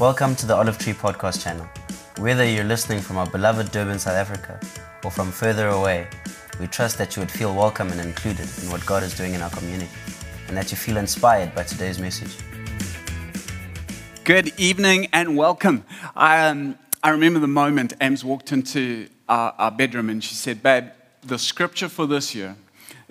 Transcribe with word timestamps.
Welcome 0.00 0.34
to 0.36 0.46
the 0.46 0.56
Olive 0.56 0.78
Tree 0.78 0.94
Podcast 0.94 1.44
channel. 1.44 1.66
Whether 2.16 2.42
you're 2.42 2.64
listening 2.64 3.00
from 3.00 3.18
our 3.18 3.26
beloved 3.26 3.70
Durban, 3.70 3.98
South 3.98 4.14
Africa, 4.14 4.58
or 5.04 5.10
from 5.10 5.30
further 5.30 5.68
away, 5.68 6.08
we 6.58 6.68
trust 6.68 6.96
that 6.96 7.14
you 7.14 7.20
would 7.20 7.30
feel 7.30 7.54
welcome 7.54 7.90
and 7.90 8.00
included 8.00 8.48
in 8.62 8.70
what 8.70 8.84
God 8.86 9.02
is 9.02 9.14
doing 9.14 9.34
in 9.34 9.42
our 9.42 9.50
community, 9.50 9.90
and 10.48 10.56
that 10.56 10.70
you 10.70 10.78
feel 10.78 10.96
inspired 10.96 11.54
by 11.54 11.64
today's 11.64 11.98
message. 11.98 12.34
Good 14.24 14.58
evening 14.58 15.08
and 15.12 15.36
welcome. 15.36 15.84
I, 16.16 16.46
um, 16.48 16.78
I 17.02 17.10
remember 17.10 17.38
the 17.38 17.46
moment 17.46 17.92
Ames 18.00 18.24
walked 18.24 18.52
into 18.52 19.06
our, 19.28 19.54
our 19.58 19.70
bedroom 19.70 20.08
and 20.08 20.24
she 20.24 20.34
said, 20.34 20.62
Babe, 20.62 20.84
the 21.22 21.38
scripture 21.38 21.90
for 21.90 22.06
this 22.06 22.34
year 22.34 22.56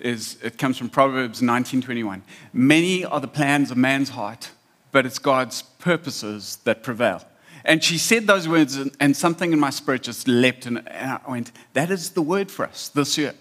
is 0.00 0.38
it 0.42 0.58
comes 0.58 0.76
from 0.76 0.88
Proverbs 0.88 1.40
19:21. 1.40 2.22
Many 2.52 3.04
are 3.04 3.20
the 3.20 3.28
plans 3.28 3.70
of 3.70 3.76
man's 3.76 4.08
heart, 4.08 4.50
but 4.92 5.06
it's 5.06 5.18
God's 5.18 5.62
purposes 5.62 6.58
that 6.64 6.82
prevail. 6.82 7.22
And 7.64 7.84
she 7.84 7.98
said 7.98 8.26
those 8.26 8.48
words, 8.48 8.76
and, 8.76 9.16
something 9.16 9.52
in 9.52 9.60
my 9.60 9.70
spirit 9.70 10.02
just 10.02 10.26
leapt, 10.26 10.66
and, 10.66 10.86
I 10.88 11.20
went, 11.28 11.52
That 11.74 11.90
is 11.90 12.10
the 12.10 12.22
word 12.22 12.50
for 12.50 12.64
us 12.64 12.88
this 12.88 13.18
year. 13.18 13.34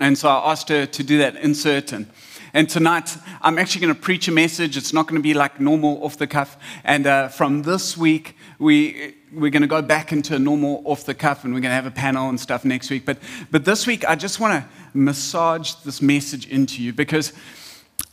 And 0.00 0.18
so 0.18 0.28
I 0.28 0.50
asked 0.50 0.68
her 0.70 0.86
to 0.86 1.02
do 1.04 1.18
that 1.18 1.36
insert. 1.36 1.92
And, 1.92 2.10
and 2.52 2.68
tonight, 2.68 3.16
I'm 3.40 3.58
actually 3.58 3.82
going 3.82 3.94
to 3.94 4.00
preach 4.00 4.26
a 4.26 4.32
message. 4.32 4.76
It's 4.76 4.92
not 4.92 5.06
going 5.06 5.20
to 5.20 5.22
be 5.22 5.34
like 5.34 5.60
normal 5.60 6.04
off 6.04 6.18
the 6.18 6.26
cuff. 6.26 6.56
And 6.82 7.06
uh, 7.06 7.28
from 7.28 7.62
this 7.62 7.96
week, 7.96 8.36
we, 8.58 9.14
we're 9.32 9.50
going 9.50 9.62
to 9.62 9.68
go 9.68 9.82
back 9.82 10.12
into 10.12 10.38
normal 10.38 10.82
off 10.84 11.04
the 11.04 11.14
cuff 11.14 11.44
and 11.44 11.54
we're 11.54 11.60
going 11.60 11.70
to 11.70 11.76
have 11.76 11.86
a 11.86 11.92
panel 11.92 12.28
and 12.28 12.40
stuff 12.40 12.64
next 12.64 12.90
week. 12.90 13.06
But, 13.06 13.18
but 13.52 13.64
this 13.64 13.86
week, 13.86 14.04
I 14.04 14.16
just 14.16 14.40
want 14.40 14.62
to 14.62 14.68
massage 14.94 15.74
this 15.84 16.02
message 16.02 16.48
into 16.48 16.82
you 16.82 16.92
because 16.92 17.32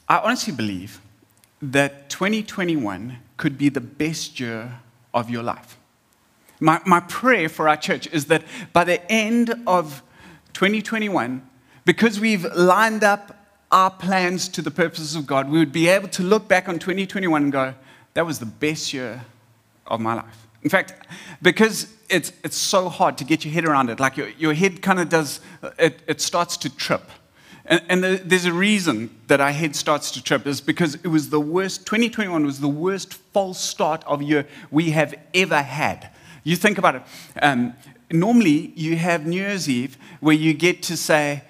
I 0.08 0.20
honestly 0.20 0.54
believe 0.54 1.02
that 1.62 2.10
2021 2.10 3.18
could 3.38 3.58
be 3.58 3.70
the 3.70 3.82
best 3.82 4.40
year 4.40 4.80
of 5.14 5.30
your 5.30 5.44
life. 5.44 5.78
My, 6.60 6.80
my 6.86 7.00
prayer 7.00 7.50
for 7.50 7.68
our 7.68 7.78
church 7.78 8.08
is 8.08 8.26
that 8.26 8.44
by 8.72 8.84
the 8.84 9.12
end 9.12 9.54
of 9.66 10.04
2021, 10.54 11.48
because 11.86 12.20
we've 12.20 12.46
lined 12.54 13.04
up 13.04 13.36
our 13.72 13.90
plans 13.90 14.48
to 14.50 14.62
the 14.62 14.72
purposes 14.72 15.16
of 15.16 15.26
God, 15.26 15.50
we 15.50 15.58
would 15.58 15.72
be 15.72 15.88
able 15.88 16.08
to 16.10 16.24
look 16.24 16.48
back 16.48 16.70
on 16.70 16.78
2021 16.78 17.44
and 17.44 17.52
go, 17.52 17.74
that 18.14 18.26
was 18.26 18.40
the 18.40 18.46
best 18.46 18.94
year 18.94 19.26
of 19.88 20.00
my 20.00 20.14
life. 20.14 20.48
In 20.62 20.70
fact, 20.70 20.94
because 21.42 21.92
it's, 22.10 22.32
it's 22.44 22.58
so 22.58 22.90
hard 22.90 23.18
to 23.18 23.24
get 23.24 23.44
your 23.44 23.54
head 23.54 23.66
around 23.66 23.90
it, 23.90 24.00
like 24.00 24.18
your, 24.18 24.30
your 24.30 24.54
head 24.54 24.82
kind 24.82 25.00
of 25.00 25.10
does, 25.10 25.40
it, 25.80 26.02
it 26.08 26.22
starts 26.22 26.58
to 26.58 26.76
trip. 26.76 27.10
And, 27.66 27.82
and 27.90 28.04
the, 28.04 28.22
there's 28.24 28.46
a 28.46 28.54
reason 28.54 29.16
that 29.28 29.42
our 29.42 29.52
head 29.52 29.76
starts 29.76 30.12
to 30.12 30.24
trip, 30.24 30.48
is 30.48 30.62
because 30.62 30.96
it 30.96 31.08
was 31.08 31.30
the 31.30 31.40
worst, 31.40 31.86
2021 31.86 32.46
was 32.46 32.60
the 32.60 32.68
worst 32.68 33.14
false 33.14 33.60
start 33.60 34.04
of 34.06 34.22
year 34.22 34.48
we 34.70 34.92
have 34.92 35.14
ever 35.34 35.62
had. 35.62 36.10
You 36.44 36.56
think 36.56 36.78
about 36.78 36.96
it. 36.96 37.04
Um, 37.42 37.74
normally, 38.12 38.74
you 38.76 38.96
have 38.98 39.26
New 39.26 39.42
Year's 39.42 39.70
Eve 39.70 39.98
where 40.20 40.36
you 40.36 40.54
get 40.54 40.84
to 40.84 40.98
say, 40.98 41.44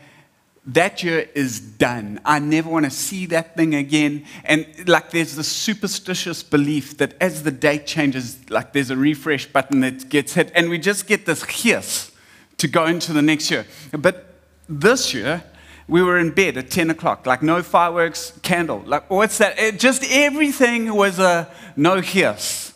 that 0.65 1.01
year 1.01 1.27
is 1.33 1.59
done. 1.59 2.19
I 2.23 2.37
never 2.39 2.69
want 2.69 2.85
to 2.85 2.91
see 2.91 3.25
that 3.27 3.55
thing 3.55 3.73
again. 3.73 4.25
And 4.43 4.67
like 4.87 5.09
there's 5.09 5.35
this 5.35 5.47
superstitious 5.47 6.43
belief 6.43 6.97
that 6.97 7.15
as 7.19 7.43
the 7.43 7.51
date 7.51 7.87
changes, 7.87 8.37
like 8.49 8.71
there's 8.73 8.91
a 8.91 8.95
refresh 8.95 9.47
button 9.47 9.79
that 9.79 10.09
gets 10.09 10.35
hit, 10.35 10.51
and 10.53 10.69
we 10.69 10.77
just 10.77 11.07
get 11.07 11.25
this 11.25 11.43
hiss 11.43 12.11
to 12.57 12.67
go 12.67 12.85
into 12.85 13.11
the 13.11 13.23
next 13.23 13.49
year. 13.49 13.65
But 13.91 14.35
this 14.69 15.13
year, 15.13 15.43
we 15.91 16.01
were 16.01 16.17
in 16.17 16.29
bed 16.31 16.55
at 16.55 16.71
10 16.71 16.89
o'clock, 16.89 17.25
like 17.25 17.43
no 17.43 17.61
fireworks, 17.61 18.31
candle. 18.43 18.81
Like, 18.85 19.09
what's 19.09 19.39
that? 19.39 19.59
It, 19.59 19.77
just 19.77 20.05
everything 20.09 20.95
was 20.95 21.19
a 21.19 21.51
no 21.75 21.99
hiss. 21.99 22.73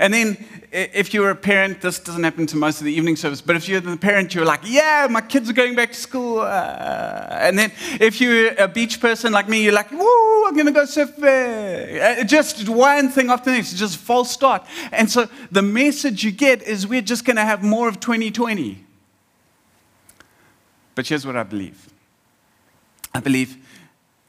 And 0.00 0.12
then 0.12 0.44
if 0.72 1.14
you're 1.14 1.30
a 1.30 1.36
parent, 1.36 1.80
this 1.80 2.00
doesn't 2.00 2.24
happen 2.24 2.48
to 2.48 2.56
most 2.56 2.80
of 2.80 2.84
the 2.84 2.92
evening 2.92 3.14
service, 3.14 3.40
but 3.40 3.54
if 3.54 3.68
you're 3.68 3.80
the 3.80 3.96
parent, 3.96 4.34
you're 4.34 4.44
like, 4.44 4.62
yeah, 4.64 5.06
my 5.08 5.20
kids 5.20 5.48
are 5.48 5.52
going 5.52 5.76
back 5.76 5.90
to 5.90 5.98
school. 6.00 6.40
Uh, 6.40 7.28
and 7.30 7.56
then 7.56 7.70
if 8.00 8.20
you're 8.20 8.52
a 8.58 8.66
beach 8.66 9.00
person 9.00 9.32
like 9.32 9.48
me, 9.48 9.62
you're 9.62 9.72
like, 9.72 9.92
woo, 9.92 10.46
I'm 10.46 10.54
going 10.54 10.66
to 10.66 10.72
go 10.72 10.84
surf. 10.84 11.16
Uh, 11.22 12.24
just 12.24 12.68
one 12.68 13.08
thing 13.08 13.30
after 13.30 13.52
the 13.52 13.56
next, 13.56 13.74
just 13.74 13.98
false 13.98 14.32
start. 14.32 14.66
And 14.90 15.08
so 15.08 15.28
the 15.52 15.62
message 15.62 16.24
you 16.24 16.32
get 16.32 16.62
is 16.62 16.88
we're 16.88 17.02
just 17.02 17.24
going 17.24 17.36
to 17.36 17.44
have 17.44 17.62
more 17.62 17.88
of 17.88 18.00
2020. 18.00 18.84
But 20.96 21.06
here's 21.06 21.24
what 21.24 21.36
I 21.36 21.44
believe 21.44 21.88
I 23.18 23.20
believe 23.20 23.56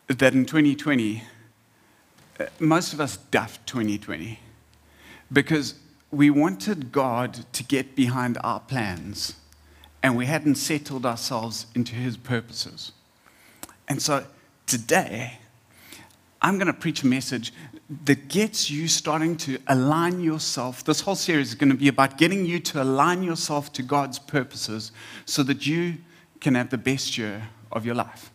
that 0.08 0.34
in 0.34 0.46
2020, 0.46 1.22
uh, 2.40 2.46
most 2.58 2.92
of 2.92 3.00
us 3.00 3.18
duffed 3.18 3.68
2020 3.68 4.40
because 5.32 5.76
we 6.10 6.32
wanted 6.32 6.92
God 6.92 7.46
to 7.54 7.64
get 7.64 7.96
behind 7.96 8.40
our 8.44 8.60
plans 8.60 9.36
and 10.02 10.18
we 10.18 10.26
hadn't 10.26 10.56
settled 10.56 11.06
ourselves 11.06 11.68
into 11.76 11.94
His 11.94 12.18
purposes. 12.18 12.92
And 13.88 14.02
so 14.02 14.26
today, 14.66 15.38
I'm 16.42 16.56
going 16.56 16.66
to 16.66 16.74
preach 16.74 17.04
a 17.04 17.08
message 17.08 17.54
that 18.06 18.28
gets 18.28 18.72
you 18.72 18.88
starting 18.88 19.38
to 19.38 19.60
align 19.68 20.20
yourself. 20.20 20.84
This 20.84 21.02
whole 21.02 21.14
series 21.14 21.50
is 21.50 21.54
going 21.54 21.70
to 21.70 21.78
be 21.78 21.90
about 21.90 22.18
getting 22.18 22.44
you 22.44 22.60
to 22.62 22.82
align 22.82 23.22
yourself 23.22 23.72
to 23.74 23.84
God's 23.84 24.18
purposes 24.18 24.92
so 25.26 25.44
that 25.44 25.68
you 25.68 25.98
can 26.42 26.56
have 26.56 26.72
the 26.72 26.80
best 26.80 27.20
year 27.20 27.50
of 27.72 27.86
your 27.86 27.94
life. 27.94 28.32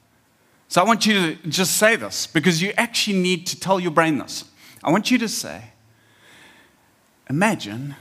So 0.75 0.83
I 0.83 0.85
want 0.85 1.07
you 1.07 1.37
to 1.37 1.49
just 1.49 1.77
say 1.77 1.95
this 1.95 2.27
because 2.27 2.61
you 2.61 2.73
actually 2.77 3.21
need 3.21 3.47
to 3.47 3.61
tell 3.61 3.79
your 3.79 3.93
brain 3.93 4.19
this. 4.19 4.43
I 4.83 4.91
want 4.91 5.09
you 5.09 5.19
to 5.19 5.29
say, 5.29 5.67
Imagine 7.31 7.95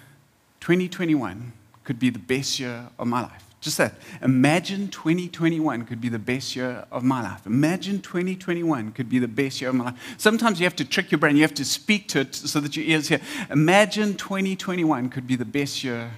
2021 0.59 1.53
could 1.83 1.99
be 1.99 2.09
the 2.09 2.17
best 2.17 2.59
year 2.59 2.87
of 2.97 3.05
my 3.05 3.21
life. 3.21 3.45
Just 3.61 3.77
that. 3.77 3.93
Imagine 4.23 4.87
2021 4.87 5.85
could 5.85 6.01
be 6.01 6.09
the 6.09 6.17
best 6.17 6.55
year 6.55 6.83
of 6.91 7.03
my 7.03 7.21
life. 7.21 7.45
Imagine 7.45 8.01
2021 8.01 8.91
could 8.93 9.07
be 9.07 9.19
the 9.19 9.27
best 9.27 9.61
year 9.61 9.69
of 9.69 9.75
my 9.75 9.83
life. 9.83 10.15
Sometimes 10.17 10.59
you 10.59 10.65
have 10.65 10.75
to 10.77 10.83
trick 10.83 11.11
your 11.11 11.19
brain. 11.19 11.35
You 11.35 11.43
have 11.43 11.53
to 11.53 11.65
speak 11.65 12.07
to 12.07 12.21
it 12.21 12.33
so 12.33 12.59
that 12.59 12.75
your 12.75 12.87
ears 12.87 13.07
hear. 13.07 13.21
Imagine 13.51 14.15
2021 14.15 15.09
could 15.09 15.27
be 15.27 15.35
the 15.35 15.45
best 15.45 15.83
year 15.83 16.13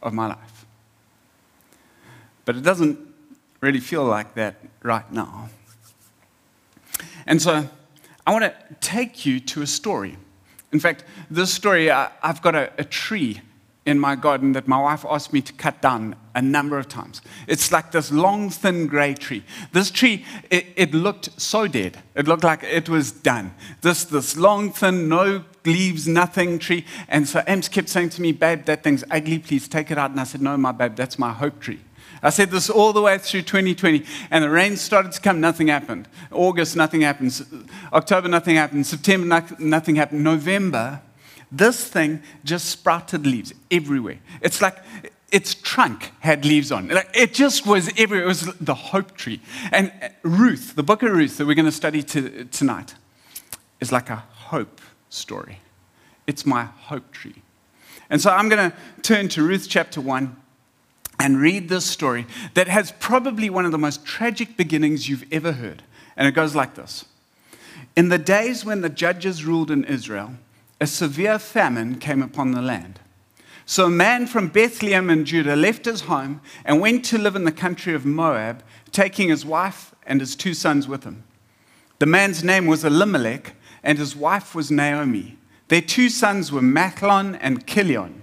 of 0.00 0.12
my 0.12 0.28
life. 0.28 0.66
But 2.44 2.54
it 2.54 2.62
doesn't 2.62 2.96
really 3.60 3.80
feel 3.80 4.04
like 4.04 4.34
that 4.34 4.54
right 4.84 5.10
now. 5.12 5.48
And 7.30 7.40
so 7.40 7.68
I 8.26 8.32
want 8.32 8.44
to 8.44 8.54
take 8.80 9.24
you 9.24 9.38
to 9.38 9.62
a 9.62 9.66
story. 9.66 10.18
In 10.72 10.80
fact, 10.80 11.04
this 11.30 11.54
story, 11.54 11.88
I, 11.88 12.10
have 12.22 12.42
got 12.42 12.56
a, 12.56 12.72
a 12.76 12.82
tree 12.82 13.40
in 13.86 14.00
my 14.00 14.16
garden 14.16 14.52
that 14.52 14.66
my 14.66 14.80
wife 14.80 15.06
asked 15.08 15.32
me 15.32 15.40
to 15.40 15.52
cut 15.52 15.80
down 15.80 16.16
a 16.34 16.42
number 16.42 16.76
of 16.76 16.88
times. 16.88 17.22
It's 17.46 17.70
like 17.70 17.92
this 17.92 18.10
long, 18.10 18.50
thin 18.50 18.88
gray 18.88 19.14
tree. 19.14 19.44
This 19.72 19.92
tree, 19.92 20.24
it, 20.50 20.66
it, 20.74 20.92
looked 20.92 21.40
so 21.40 21.68
dead. 21.68 22.02
It 22.16 22.26
looked 22.26 22.42
like 22.42 22.64
it 22.64 22.88
was 22.88 23.12
done. 23.12 23.54
This, 23.80 24.04
this 24.04 24.36
long, 24.36 24.72
thin, 24.72 25.08
no 25.08 25.44
leaves, 25.64 26.08
nothing 26.08 26.58
tree. 26.58 26.84
And 27.08 27.28
so 27.28 27.44
Ames 27.46 27.68
kept 27.68 27.88
saying 27.88 28.10
to 28.10 28.22
me, 28.22 28.32
Babe, 28.32 28.64
that 28.64 28.82
thing's 28.82 29.04
ugly. 29.08 29.38
Please 29.38 29.68
take 29.68 29.92
it 29.92 29.98
out. 29.98 30.10
And 30.10 30.20
I 30.20 30.24
said, 30.24 30.42
No, 30.42 30.56
my 30.56 30.72
babe, 30.72 30.96
that's 30.96 31.16
my 31.16 31.32
hope 31.32 31.60
tree. 31.60 31.78
I 32.22 32.30
said 32.30 32.50
this 32.50 32.68
all 32.68 32.92
the 32.92 33.02
way 33.02 33.18
through 33.18 33.42
2020, 33.42 34.04
and 34.30 34.44
the 34.44 34.50
rain 34.50 34.76
started 34.76 35.12
to 35.12 35.20
come, 35.20 35.40
nothing 35.40 35.68
happened. 35.68 36.08
August, 36.30 36.76
nothing 36.76 37.00
happened. 37.00 37.66
October, 37.92 38.28
nothing 38.28 38.56
happened. 38.56 38.86
September, 38.86 39.44
nothing 39.58 39.96
happened. 39.96 40.22
November, 40.22 41.00
this 41.50 41.88
thing 41.88 42.22
just 42.44 42.66
sprouted 42.66 43.26
leaves 43.26 43.52
everywhere. 43.70 44.18
It's 44.40 44.60
like 44.60 44.76
its 45.32 45.54
trunk 45.54 46.12
had 46.20 46.44
leaves 46.44 46.72
on. 46.72 46.88
Like 46.88 47.10
it 47.14 47.34
just 47.34 47.66
was 47.66 47.88
everywhere. 47.96 48.24
It 48.24 48.28
was 48.28 48.42
the 48.60 48.74
hope 48.74 49.16
tree. 49.16 49.40
And 49.72 49.92
uh, 50.02 50.08
Ruth, 50.22 50.74
the 50.76 50.82
book 50.82 51.02
of 51.02 51.12
Ruth 51.12 51.38
that 51.38 51.46
we're 51.46 51.54
going 51.54 51.66
to 51.66 51.72
study 51.72 52.02
to, 52.02 52.44
tonight, 52.46 52.94
is 53.80 53.92
like 53.92 54.10
a 54.10 54.16
hope 54.16 54.80
story. 55.08 55.60
It's 56.26 56.44
my 56.44 56.64
hope 56.64 57.10
tree. 57.12 57.42
And 58.08 58.20
so 58.20 58.30
I'm 58.30 58.48
going 58.48 58.70
to 58.70 58.76
turn 59.02 59.28
to 59.30 59.42
Ruth 59.42 59.66
chapter 59.68 60.00
1 60.00 60.36
and 61.20 61.38
read 61.38 61.68
this 61.68 61.84
story 61.84 62.26
that 62.54 62.66
has 62.66 62.92
probably 62.98 63.50
one 63.50 63.66
of 63.66 63.72
the 63.72 63.78
most 63.78 64.04
tragic 64.06 64.56
beginnings 64.56 65.08
you've 65.08 65.30
ever 65.30 65.52
heard. 65.52 65.82
And 66.16 66.26
it 66.26 66.32
goes 66.32 66.54
like 66.54 66.74
this 66.74 67.04
In 67.94 68.08
the 68.08 68.18
days 68.18 68.64
when 68.64 68.80
the 68.80 68.88
judges 68.88 69.44
ruled 69.44 69.70
in 69.70 69.84
Israel, 69.84 70.32
a 70.80 70.86
severe 70.86 71.38
famine 71.38 71.98
came 71.98 72.22
upon 72.22 72.52
the 72.52 72.62
land. 72.62 72.98
So 73.66 73.86
a 73.86 73.90
man 73.90 74.26
from 74.26 74.48
Bethlehem 74.48 75.10
in 75.10 75.24
Judah 75.26 75.54
left 75.54 75.84
his 75.84 76.02
home 76.02 76.40
and 76.64 76.80
went 76.80 77.04
to 77.06 77.18
live 77.18 77.36
in 77.36 77.44
the 77.44 77.52
country 77.52 77.94
of 77.94 78.06
Moab, 78.06 78.64
taking 78.90 79.28
his 79.28 79.44
wife 79.44 79.94
and 80.06 80.20
his 80.20 80.34
two 80.34 80.54
sons 80.54 80.88
with 80.88 81.04
him. 81.04 81.22
The 81.98 82.06
man's 82.06 82.42
name 82.42 82.66
was 82.66 82.82
Elimelech, 82.82 83.52
and 83.82 83.98
his 83.98 84.16
wife 84.16 84.54
was 84.54 84.70
Naomi. 84.70 85.36
Their 85.68 85.82
two 85.82 86.08
sons 86.08 86.50
were 86.50 86.62
Mahlon 86.62 87.38
and 87.40 87.66
Chilion. 87.66 88.19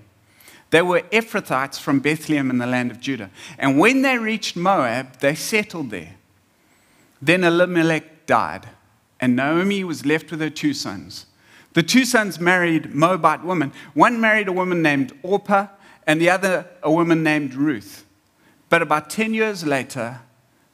They 0.69 0.81
were 0.81 1.01
Ephrathites 1.11 1.79
from 1.79 1.99
Bethlehem 1.99 2.49
in 2.49 2.57
the 2.57 2.67
land 2.67 2.91
of 2.91 2.99
Judah. 2.99 3.29
And 3.57 3.79
when 3.79 4.01
they 4.01 4.17
reached 4.17 4.55
Moab, 4.55 5.19
they 5.19 5.35
settled 5.35 5.91
there. 5.91 6.15
Then 7.21 7.43
Elimelech 7.43 8.25
died, 8.25 8.67
and 9.19 9.35
Naomi 9.35 9.83
was 9.83 10.05
left 10.05 10.29
with 10.29 10.41
her 10.41 10.49
two 10.49 10.73
sons. 10.73 11.25
The 11.73 11.83
two 11.83 12.05
sons 12.05 12.39
married 12.39 12.93
Moabite 12.93 13.43
women. 13.43 13.71
One 13.93 14.19
married 14.19 14.47
a 14.47 14.51
woman 14.51 14.81
named 14.81 15.13
Orpah, 15.23 15.67
and 16.05 16.19
the 16.19 16.29
other 16.29 16.67
a 16.83 16.91
woman 16.91 17.23
named 17.23 17.53
Ruth. 17.53 18.05
But 18.69 18.81
about 18.81 19.09
10 19.09 19.33
years 19.33 19.65
later, 19.65 20.21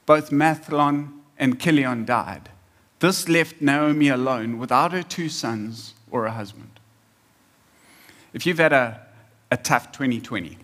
both 0.05 0.31
Mahlon 0.31 1.19
and 1.37 1.59
Chilion 1.59 2.05
died. 2.05 2.49
This 2.99 3.27
left 3.27 3.61
Naomi 3.61 4.07
alone 4.09 4.57
without 4.57 4.93
her 4.93 5.03
two 5.03 5.29
sons 5.29 5.93
or 6.09 6.25
a 6.25 6.31
husband. 6.31 6.79
If 8.33 8.45
you've 8.45 8.59
had 8.59 8.73
a, 8.73 9.01
a 9.53 9.57
tough 9.57 9.91
2020, 9.91 10.57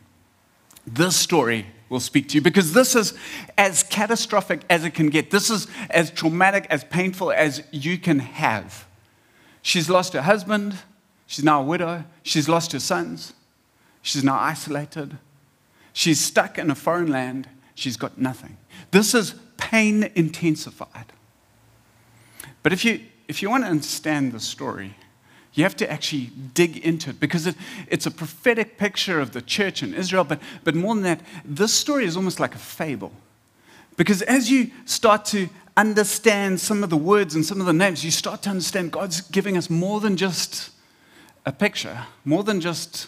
this 0.88 1.16
story 1.16 1.68
will 1.90 2.00
speak 2.00 2.28
to 2.30 2.36
you 2.36 2.42
because 2.42 2.74
this 2.74 2.96
is 2.96 3.14
as 3.56 3.84
catastrophic 3.84 4.62
as 4.68 4.84
it 4.84 4.96
can 4.96 5.12
get. 5.12 5.30
This 5.30 5.52
is 5.52 5.68
as 5.92 6.10
traumatic, 6.10 6.66
as 6.72 6.84
painful 6.84 7.32
as 7.32 7.64
you 7.72 8.00
can 8.00 8.18
have. 8.18 8.88
She's 9.62 9.92
lost 9.92 10.14
her 10.14 10.24
husband. 10.24 10.76
She's 11.28 11.46
now 11.46 11.62
a 11.62 11.64
widow. 11.64 12.04
She's 12.24 12.50
lost 12.50 12.72
her 12.72 12.80
sons. 12.80 13.34
She's 14.02 14.24
now 14.24 14.40
isolated. 14.40 15.20
She's 15.94 16.20
stuck 16.20 16.58
in 16.58 16.72
a 16.72 16.76
foreign 16.76 17.12
land. 17.12 17.48
She's 17.76 17.96
got 17.96 18.18
nothing. 18.18 18.58
This 18.90 19.14
is 19.14 19.36
pain 19.58 20.10
intensified. 20.16 21.14
But 22.64 22.74
if 22.74 22.84
you, 22.84 23.02
if 23.28 23.44
you 23.44 23.52
want 23.52 23.66
to 23.66 23.70
understand 23.70 24.32
the 24.32 24.40
story, 24.40 24.96
you 25.54 25.64
have 25.64 25.76
to 25.78 25.92
actually 25.92 26.32
dig 26.54 26.78
into 26.78 27.10
it 27.10 27.20
because 27.20 27.48
it, 27.48 27.56
it's 27.88 28.06
a 28.06 28.12
prophetic 28.12 28.78
picture 28.78 29.20
of 29.20 29.32
the 29.32 29.42
church 29.42 29.82
in 29.84 29.94
Israel. 29.94 30.24
But, 30.24 30.40
but 30.64 30.76
more 30.76 30.94
than 30.94 31.04
that, 31.04 31.22
this 31.44 31.74
story 31.74 32.06
is 32.06 32.16
almost 32.16 32.40
like 32.40 32.56
a 32.56 32.60
fable. 32.60 33.12
Because 33.98 34.22
as 34.22 34.50
you 34.50 34.72
start 34.86 35.26
to 35.26 35.50
understand 35.76 36.60
some 36.60 36.84
of 36.84 36.90
the 36.90 36.98
words 36.98 37.36
and 37.36 37.46
some 37.46 37.60
of 37.60 37.66
the 37.66 37.74
names, 37.74 38.04
you 38.04 38.12
start 38.12 38.42
to 38.44 38.50
understand 38.50 38.92
God's 38.92 39.22
giving 39.22 39.58
us 39.58 39.70
more 39.70 40.00
than 40.00 40.18
just 40.18 40.72
a 41.46 41.52
picture, 41.52 42.06
more 42.24 42.44
than 42.44 42.62
just 42.62 43.08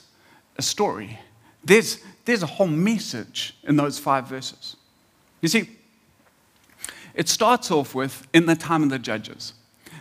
a 0.57 0.61
story. 0.61 1.19
There's, 1.63 1.99
there's 2.25 2.43
a 2.43 2.47
whole 2.47 2.67
message 2.67 3.55
in 3.63 3.75
those 3.75 3.99
five 3.99 4.27
verses. 4.27 4.75
You 5.41 5.47
see, 5.47 5.69
it 7.13 7.29
starts 7.29 7.71
off 7.71 7.93
with 7.93 8.27
in 8.33 8.45
the 8.45 8.55
time 8.55 8.83
of 8.83 8.89
the 8.89 8.99
judges. 8.99 9.53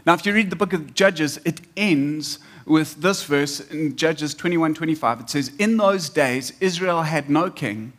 Now, 0.07 0.15
if 0.15 0.25
you 0.25 0.33
read 0.33 0.51
the 0.51 0.57
book 0.57 0.73
of 0.73 0.95
Judges, 0.95 1.39
it 1.45 1.61
ends 1.77 2.39
with 2.65 2.97
this 2.97 3.25
verse 3.25 3.61
in 3.61 3.97
Judges 3.97 4.35
21 4.35 4.75
25. 4.75 5.21
It 5.21 5.31
says, 5.31 5.53
In 5.59 5.77
those 5.77 6.09
days, 6.09 6.53
Israel 6.61 7.03
had 7.03 7.29
no 7.29 7.51
king. 7.51 7.93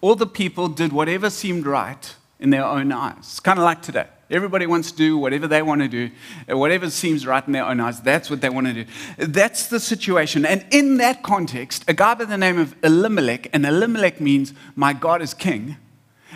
All 0.00 0.14
the 0.14 0.26
people 0.26 0.68
did 0.68 0.92
whatever 0.92 1.30
seemed 1.30 1.66
right 1.66 2.14
in 2.40 2.50
their 2.50 2.64
own 2.64 2.92
eyes. 2.92 3.40
Kind 3.40 3.58
of 3.58 3.64
like 3.64 3.82
today. 3.82 4.06
Everybody 4.30 4.66
wants 4.66 4.90
to 4.90 4.96
do 4.96 5.18
whatever 5.18 5.46
they 5.46 5.60
want 5.60 5.82
to 5.82 5.88
do, 5.88 6.10
whatever 6.48 6.88
seems 6.88 7.26
right 7.26 7.46
in 7.46 7.52
their 7.52 7.66
own 7.66 7.80
eyes. 7.80 8.00
That's 8.00 8.30
what 8.30 8.40
they 8.40 8.48
want 8.48 8.66
to 8.66 8.72
do. 8.72 8.86
That's 9.18 9.66
the 9.66 9.78
situation. 9.78 10.46
And 10.46 10.64
in 10.70 10.96
that 10.96 11.22
context, 11.22 11.84
a 11.86 11.92
guy 11.92 12.14
by 12.14 12.24
the 12.24 12.38
name 12.38 12.58
of 12.58 12.74
Elimelech, 12.82 13.48
and 13.52 13.66
Elimelech 13.66 14.20
means 14.22 14.54
my 14.74 14.94
God 14.94 15.20
is 15.20 15.34
king, 15.34 15.76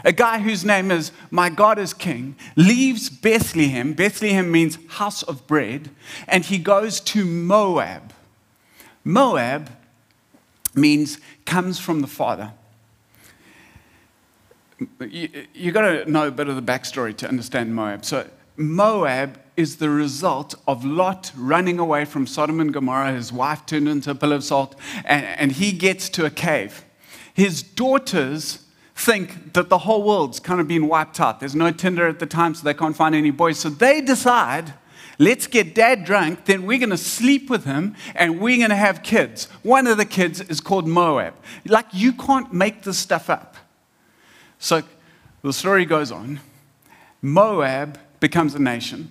a 0.06 0.12
guy 0.12 0.38
whose 0.38 0.64
name 0.64 0.92
is 0.92 1.10
My 1.32 1.50
God 1.50 1.78
is 1.80 1.92
King, 1.92 2.36
leaves 2.54 3.10
Bethlehem. 3.10 3.92
Bethlehem 3.92 4.50
means 4.50 4.78
house 4.88 5.24
of 5.24 5.46
bread, 5.48 5.90
and 6.28 6.44
he 6.44 6.58
goes 6.58 7.00
to 7.00 7.24
Moab. 7.24 8.14
Moab 9.02 9.68
means 10.74 11.18
comes 11.44 11.80
from 11.80 12.02
the 12.02 12.06
father. 12.06 12.52
You, 15.00 15.28
you 15.52 15.72
got 15.72 15.82
to 15.82 16.10
know 16.10 16.28
a 16.28 16.30
bit 16.30 16.48
of 16.48 16.54
the 16.54 16.62
backstory 16.62 17.16
to 17.16 17.28
understand 17.28 17.74
Moab. 17.74 18.04
So, 18.04 18.28
Moab 18.56 19.40
is 19.56 19.76
the 19.76 19.90
result 19.90 20.54
of 20.68 20.84
Lot 20.84 21.32
running 21.36 21.78
away 21.80 22.04
from 22.04 22.26
Sodom 22.26 22.60
and 22.60 22.72
Gomorrah. 22.72 23.12
His 23.12 23.32
wife 23.32 23.66
turned 23.66 23.88
into 23.88 24.12
a 24.12 24.14
pillar 24.14 24.36
of 24.36 24.44
salt, 24.44 24.76
and, 25.04 25.26
and 25.26 25.52
he 25.52 25.72
gets 25.72 26.08
to 26.10 26.26
a 26.26 26.30
cave. 26.30 26.84
His 27.34 27.62
daughters 27.62 28.65
think 28.96 29.52
that 29.52 29.68
the 29.68 29.78
whole 29.78 30.02
world's 30.02 30.40
kind 30.40 30.60
of 30.60 30.66
been 30.66 30.88
wiped 30.88 31.20
out. 31.20 31.38
There's 31.38 31.54
no 31.54 31.70
Tinder 31.70 32.08
at 32.08 32.18
the 32.18 32.26
time, 32.26 32.54
so 32.54 32.64
they 32.64 32.74
can't 32.74 32.96
find 32.96 33.14
any 33.14 33.30
boys. 33.30 33.58
So 33.58 33.68
they 33.68 34.00
decide, 34.00 34.72
let's 35.18 35.46
get 35.46 35.74
dad 35.74 36.04
drunk, 36.04 36.46
then 36.46 36.66
we're 36.66 36.78
going 36.78 36.90
to 36.90 36.96
sleep 36.96 37.50
with 37.50 37.64
him 37.64 37.94
and 38.14 38.40
we're 38.40 38.56
going 38.56 38.70
to 38.70 38.76
have 38.76 39.02
kids. 39.02 39.48
One 39.62 39.86
of 39.86 39.98
the 39.98 40.06
kids 40.06 40.40
is 40.40 40.60
called 40.60 40.88
Moab. 40.88 41.34
Like, 41.66 41.86
you 41.92 42.12
can't 42.12 42.52
make 42.52 42.82
this 42.82 42.98
stuff 42.98 43.28
up. 43.28 43.56
So 44.58 44.82
the 45.42 45.52
story 45.52 45.84
goes 45.84 46.10
on. 46.10 46.40
Moab 47.20 47.98
becomes 48.20 48.54
a 48.54 48.58
nation, 48.58 49.10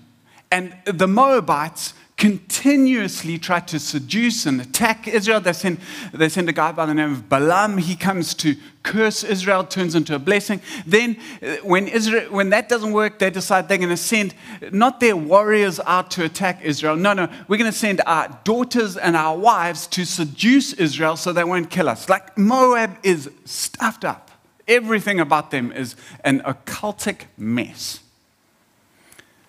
and 0.51 0.75
the 0.85 1.07
Moabites 1.07 1.93
continuously 2.17 3.37
try 3.37 3.59
to 3.59 3.77
seduce 3.77 4.45
and 4.45 4.61
attack 4.61 5.07
Israel. 5.07 5.41
They 5.41 5.51
send, 5.51 5.79
they 6.13 6.29
send 6.29 6.47
a 6.47 6.53
guy 6.53 6.71
by 6.71 6.85
the 6.85 6.93
name 6.93 7.11
of 7.11 7.27
Balaam. 7.27 7.77
He 7.77 7.95
comes 7.95 8.33
to 8.35 8.55
curse 8.83 9.23
Israel, 9.23 9.65
turns 9.65 9.95
into 9.95 10.15
a 10.15 10.19
blessing. 10.19 10.61
Then, 10.85 11.17
uh, 11.43 11.57
when, 11.63 11.89
Israel, 11.89 12.31
when 12.31 12.51
that 12.51 12.69
doesn't 12.69 12.93
work, 12.93 13.19
they 13.19 13.29
decide 13.29 13.67
they're 13.67 13.77
going 13.77 13.89
to 13.89 13.97
send 13.97 14.33
not 14.71 15.01
their 15.01 15.17
warriors 15.17 15.81
out 15.81 16.09
to 16.11 16.23
attack 16.23 16.61
Israel. 16.63 16.95
No, 16.95 17.11
no, 17.11 17.27
we're 17.49 17.57
going 17.57 17.71
to 17.71 17.77
send 17.77 18.01
our 18.05 18.39
daughters 18.45 18.95
and 18.95 19.17
our 19.17 19.37
wives 19.37 19.85
to 19.87 20.05
seduce 20.05 20.71
Israel 20.73 21.17
so 21.17 21.33
they 21.33 21.43
won't 21.43 21.69
kill 21.69 21.89
us. 21.89 22.07
Like 22.07 22.37
Moab 22.37 22.97
is 23.03 23.29
stuffed 23.43 24.05
up. 24.05 24.31
Everything 24.69 25.19
about 25.19 25.51
them 25.51 25.71
is 25.73 25.95
an 26.23 26.39
occultic 26.41 27.25
mess. 27.37 27.99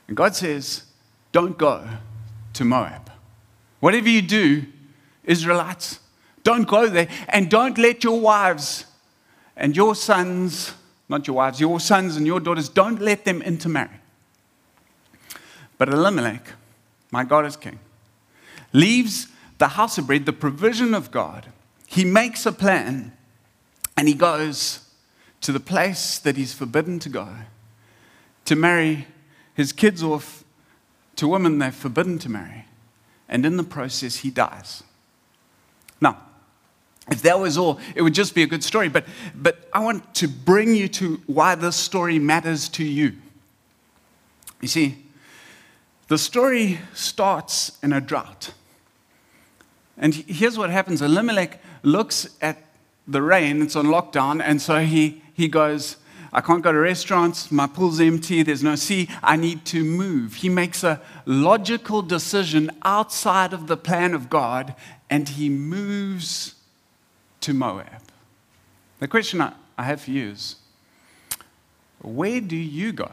And 0.09 0.17
God 0.17 0.35
says, 0.35 0.83
don't 1.31 1.57
go 1.57 1.87
to 2.56 2.64
Moab. 2.64 3.11
Whatever 3.81 4.08
you 4.08 4.23
do, 4.23 4.67
Israelites, 5.25 6.00
don't 6.43 6.67
go 6.67 6.88
there 6.88 7.08
and 7.29 7.50
don't 7.50 7.79
let 7.79 8.05
your 8.05 8.20
wives 8.20 8.87
and 9.56 9.76
your 9.76 9.94
sons, 9.94 10.75
not 11.08 11.26
your 11.26 11.37
wives, 11.37 11.61
your 11.61 11.81
sons 11.81 12.17
and 12.17 12.26
your 12.26 12.41
daughters, 12.41 12.69
don't 12.69 13.00
let 13.00 13.25
them 13.25 13.43
intermarry. 13.43 14.00
But 15.79 15.88
Elimelech, 15.88 16.53
my 17.11 17.25
God 17.25 17.47
is 17.47 17.56
king, 17.56 17.79
leaves 18.73 19.29
the 19.58 19.69
house 19.69 19.99
of 19.99 20.06
bread, 20.06 20.26
the 20.26 20.32
provision 20.32 20.94
of 20.94 21.11
God. 21.11 21.47
He 21.87 22.05
makes 22.05 22.47
a 22.47 22.53
plan 22.53 23.12
and 23.97 24.08
he 24.08 24.14
goes 24.14 24.81
to 25.43 25.53
the 25.53 25.61
place 25.61 26.19
that 26.19 26.37
he's 26.37 26.53
forbidden 26.53 26.99
to 27.00 27.08
go 27.08 27.29
to 28.47 28.56
marry 28.56 29.06
his 29.55 29.73
kids 29.73 30.03
off 30.03 30.44
to 31.17 31.29
women 31.29 31.59
they're 31.59 31.73
forbidden 31.73 32.19
to 32.21 32.29
marry. 32.29 32.67
And 33.29 33.45
in 33.45 33.57
the 33.57 33.65
process, 33.65 34.17
he 34.17 34.31
dies. 34.31 34.83
Now, 36.01 36.19
if 37.11 37.23
that 37.23 37.39
was 37.39 37.56
all, 37.58 37.79
it 37.94 38.03
would 38.03 38.15
just 38.15 38.35
be 38.35 38.43
a 38.43 38.46
good 38.46 38.63
story. 38.63 38.89
But, 38.89 39.05
but 39.35 39.69
I 39.73 39.81
want 39.81 40.15
to 40.17 40.29
bring 40.29 40.75
you 40.75 40.89
to 40.89 41.20
why 41.27 41.55
this 41.55 41.77
story 41.77 42.19
matters 42.19 42.69
to 42.70 42.85
you. 42.85 43.15
You 44.61 44.69
see, 44.69 45.05
the 46.08 46.19
story 46.19 46.81
starts 46.94 47.79
in 47.82 47.93
a 47.93 48.01
drought. 48.01 48.53
And 49.99 50.15
here's 50.15 50.58
what 50.58 50.70
happens 50.70 51.03
Elimelech 51.03 51.61
looks 51.82 52.29
at 52.41 52.63
the 53.08 53.23
rain, 53.23 53.63
it's 53.63 53.77
on 53.77 53.87
lockdown, 53.87 54.43
and 54.43 54.61
so 54.61 54.81
he, 54.81 55.23
he 55.32 55.49
goes, 55.49 55.96
I 56.36 56.43
can't 56.43 56.62
go 56.62 56.70
to 56.70 56.78
restaurants. 56.78 57.50
My 57.50 57.66
pool's 57.66 57.98
empty. 57.98 58.43
There's 58.43 58.62
no 58.62 58.74
sea. 58.74 59.08
I 59.22 59.36
need 59.36 59.64
to 59.66 59.82
move. 59.82 60.34
He 60.34 60.50
makes 60.50 60.84
a 60.84 61.00
logical 61.24 62.02
decision 62.02 62.70
outside 62.82 63.55
of 63.55 63.69
the 63.69 63.76
plan 63.78 64.12
of 64.12 64.28
God 64.28 64.74
and 65.08 65.31
he 65.31 65.48
moves 65.48 66.55
to 67.40 67.55
Moab. 67.55 68.02
The 68.98 69.08
question 69.08 69.40
I 69.40 69.82
have 69.82 70.02
for 70.02 70.10
you 70.10 70.28
is 70.28 70.56
where 72.02 72.43
do 72.43 72.56
you 72.56 72.93
go 72.93 73.10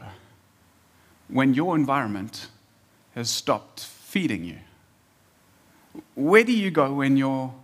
when 1.28 1.54
your 1.54 1.76
environment 1.76 2.48
has 3.14 3.30
stopped 3.30 3.80
feeding 3.80 4.44
you? 4.44 4.58
Where 6.14 6.44
do 6.44 6.52
you 6.52 6.70
go 6.70 6.92
when 6.92 7.16
your 7.16 7.54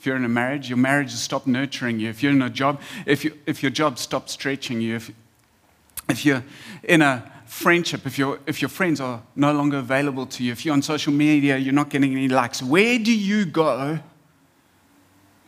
if 0.00 0.06
you're 0.06 0.16
in 0.16 0.24
a 0.24 0.30
marriage, 0.30 0.70
your 0.70 0.78
marriage 0.78 1.10
has 1.10 1.20
stopped 1.20 1.46
nurturing 1.46 2.00
you. 2.00 2.08
If 2.08 2.22
you're 2.22 2.32
in 2.32 2.40
a 2.40 2.48
job, 2.48 2.80
if, 3.04 3.22
you, 3.22 3.36
if 3.44 3.62
your 3.62 3.68
job 3.68 3.98
stopped 3.98 4.30
stretching 4.30 4.80
you, 4.80 4.96
if, 4.96 5.10
if 6.08 6.24
you're 6.24 6.42
in 6.84 7.02
a 7.02 7.30
friendship, 7.44 8.06
if, 8.06 8.18
you 8.18 8.40
if 8.46 8.62
your 8.62 8.70
friends 8.70 8.98
are 8.98 9.20
no 9.36 9.52
longer 9.52 9.76
available 9.76 10.24
to 10.24 10.42
you, 10.42 10.52
if 10.52 10.64
you're 10.64 10.72
on 10.72 10.80
social 10.80 11.12
media, 11.12 11.58
you're 11.58 11.74
not 11.74 11.90
getting 11.90 12.12
any 12.12 12.28
likes, 12.28 12.62
where 12.62 12.98
do 12.98 13.14
you 13.14 13.44
go 13.44 13.98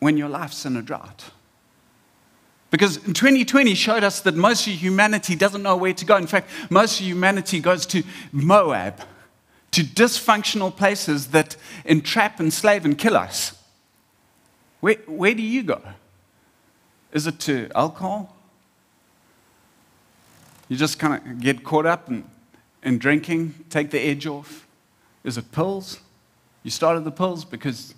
when 0.01 0.19
your 0.19 0.29
life's 0.29 0.67
in 0.67 0.77
a 0.77 0.83
drought? 0.83 1.31
Because 2.69 2.99
2020 2.99 3.75
showed 3.75 4.05
us 4.05 4.21
that 4.21 4.35
most 4.35 4.67
of 4.67 4.75
humanity 4.75 5.35
doesn't 5.35 5.63
know 5.63 5.77
where 5.77 5.95
to 5.95 6.05
go. 6.05 6.19
In 6.19 6.27
fact, 6.27 6.51
most 6.69 7.01
of 7.01 7.07
humanity 7.07 7.59
goes 7.59 7.87
to 7.87 8.03
Moab, 8.33 9.01
to 9.71 9.83
dysfunctional 9.83 10.77
places 10.77 11.29
that 11.29 11.57
entrap, 11.87 12.39
enslave, 12.39 12.85
and 12.85 12.99
kill 12.99 13.17
us. 13.17 13.57
Where, 14.83 14.97
where 15.07 15.33
do 15.33 15.43
you 15.43 15.63
go? 15.63 15.81
Is 17.13 17.29
it 17.29 17.39
to 17.41 17.71
alcohol? 17.73 18.35
You 20.69 20.77
just 20.77 20.99
kind 20.99 21.15
of 21.15 21.41
get 21.41 21.63
caught 21.63 21.87
up 21.87 22.09
in, 22.11 22.25
in 22.83 22.99
drinking, 22.99 23.55
take 23.71 23.93
the 23.93 24.01
edge 24.01 24.27
off? 24.27 24.67
Is 25.23 25.39
it 25.39 25.53
pills? 25.53 26.01
You 26.65 26.73
started 26.73 27.05
the 27.05 27.13
pills 27.13 27.45
because 27.45 27.95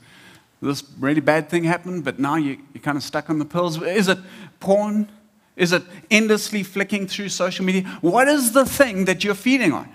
this 0.60 0.84
really 1.00 1.22
bad 1.22 1.48
thing 1.48 1.64
happened, 1.64 2.04
but 2.04 2.18
now 2.18 2.36
you, 2.36 2.58
you're 2.74 2.82
kind 2.82 2.98
of 2.98 3.02
stuck 3.02 3.30
on 3.30 3.38
the 3.38 3.46
pills. 3.46 3.80
Is 3.80 4.08
it 4.08 4.18
porn? 4.60 5.08
Is 5.56 5.72
it 5.72 5.84
endlessly 6.10 6.62
flicking 6.62 7.06
through 7.06 7.30
social 7.30 7.64
media? 7.64 7.84
What 8.02 8.28
is 8.28 8.52
the 8.52 8.66
thing 8.66 9.06
that 9.06 9.24
you're 9.24 9.34
feeding 9.34 9.72
on? 9.72 9.88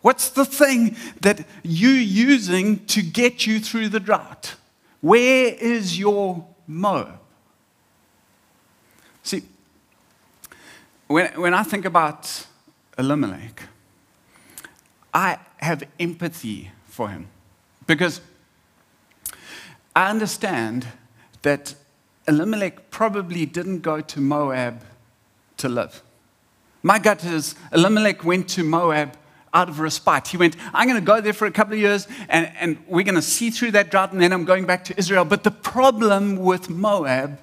What's 0.00 0.30
the 0.30 0.44
thing 0.44 0.96
that 1.20 1.46
you're 1.62 1.92
using 1.92 2.84
to 2.86 3.02
get 3.02 3.46
you 3.46 3.60
through 3.60 3.90
the 3.90 4.00
drought? 4.00 4.56
Where 5.04 5.52
is 5.52 5.98
your 5.98 6.46
Moab? 6.66 7.18
See, 9.22 9.42
when, 11.08 11.26
when 11.38 11.52
I 11.52 11.62
think 11.62 11.84
about 11.84 12.46
Elimelech, 12.96 13.64
I 15.12 15.40
have 15.58 15.82
empathy 16.00 16.70
for 16.86 17.10
him 17.10 17.28
because 17.86 18.22
I 19.94 20.08
understand 20.08 20.86
that 21.42 21.74
Elimelech 22.26 22.90
probably 22.90 23.44
didn't 23.44 23.80
go 23.80 24.00
to 24.00 24.20
Moab 24.22 24.82
to 25.58 25.68
live. 25.68 26.02
My 26.82 26.98
gut 26.98 27.22
is 27.26 27.56
Elimelech 27.74 28.24
went 28.24 28.48
to 28.56 28.64
Moab 28.64 29.18
out 29.54 29.68
of 29.68 29.80
respite. 29.80 30.28
He 30.28 30.36
went, 30.36 30.56
I'm 30.74 30.88
going 30.88 31.00
to 31.00 31.06
go 31.06 31.20
there 31.20 31.32
for 31.32 31.46
a 31.46 31.50
couple 31.50 31.72
of 31.74 31.78
years 31.78 32.06
and, 32.28 32.52
and 32.58 32.78
we're 32.86 33.04
going 33.04 33.14
to 33.14 33.22
see 33.22 33.50
through 33.50 33.70
that 33.70 33.90
drought 33.90 34.12
and 34.12 34.20
then 34.20 34.32
I'm 34.32 34.44
going 34.44 34.66
back 34.66 34.84
to 34.86 34.98
Israel. 34.98 35.24
But 35.24 35.44
the 35.44 35.50
problem 35.50 36.36
with 36.36 36.68
Moab 36.68 37.38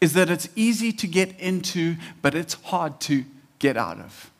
is 0.00 0.12
that 0.12 0.30
it's 0.30 0.48
easy 0.54 0.92
to 0.92 1.06
get 1.06 1.38
into, 1.40 1.96
but 2.20 2.34
it's 2.34 2.54
hard 2.54 3.00
to 3.00 3.24
get 3.58 3.76
out 3.76 3.98
of. 3.98 4.30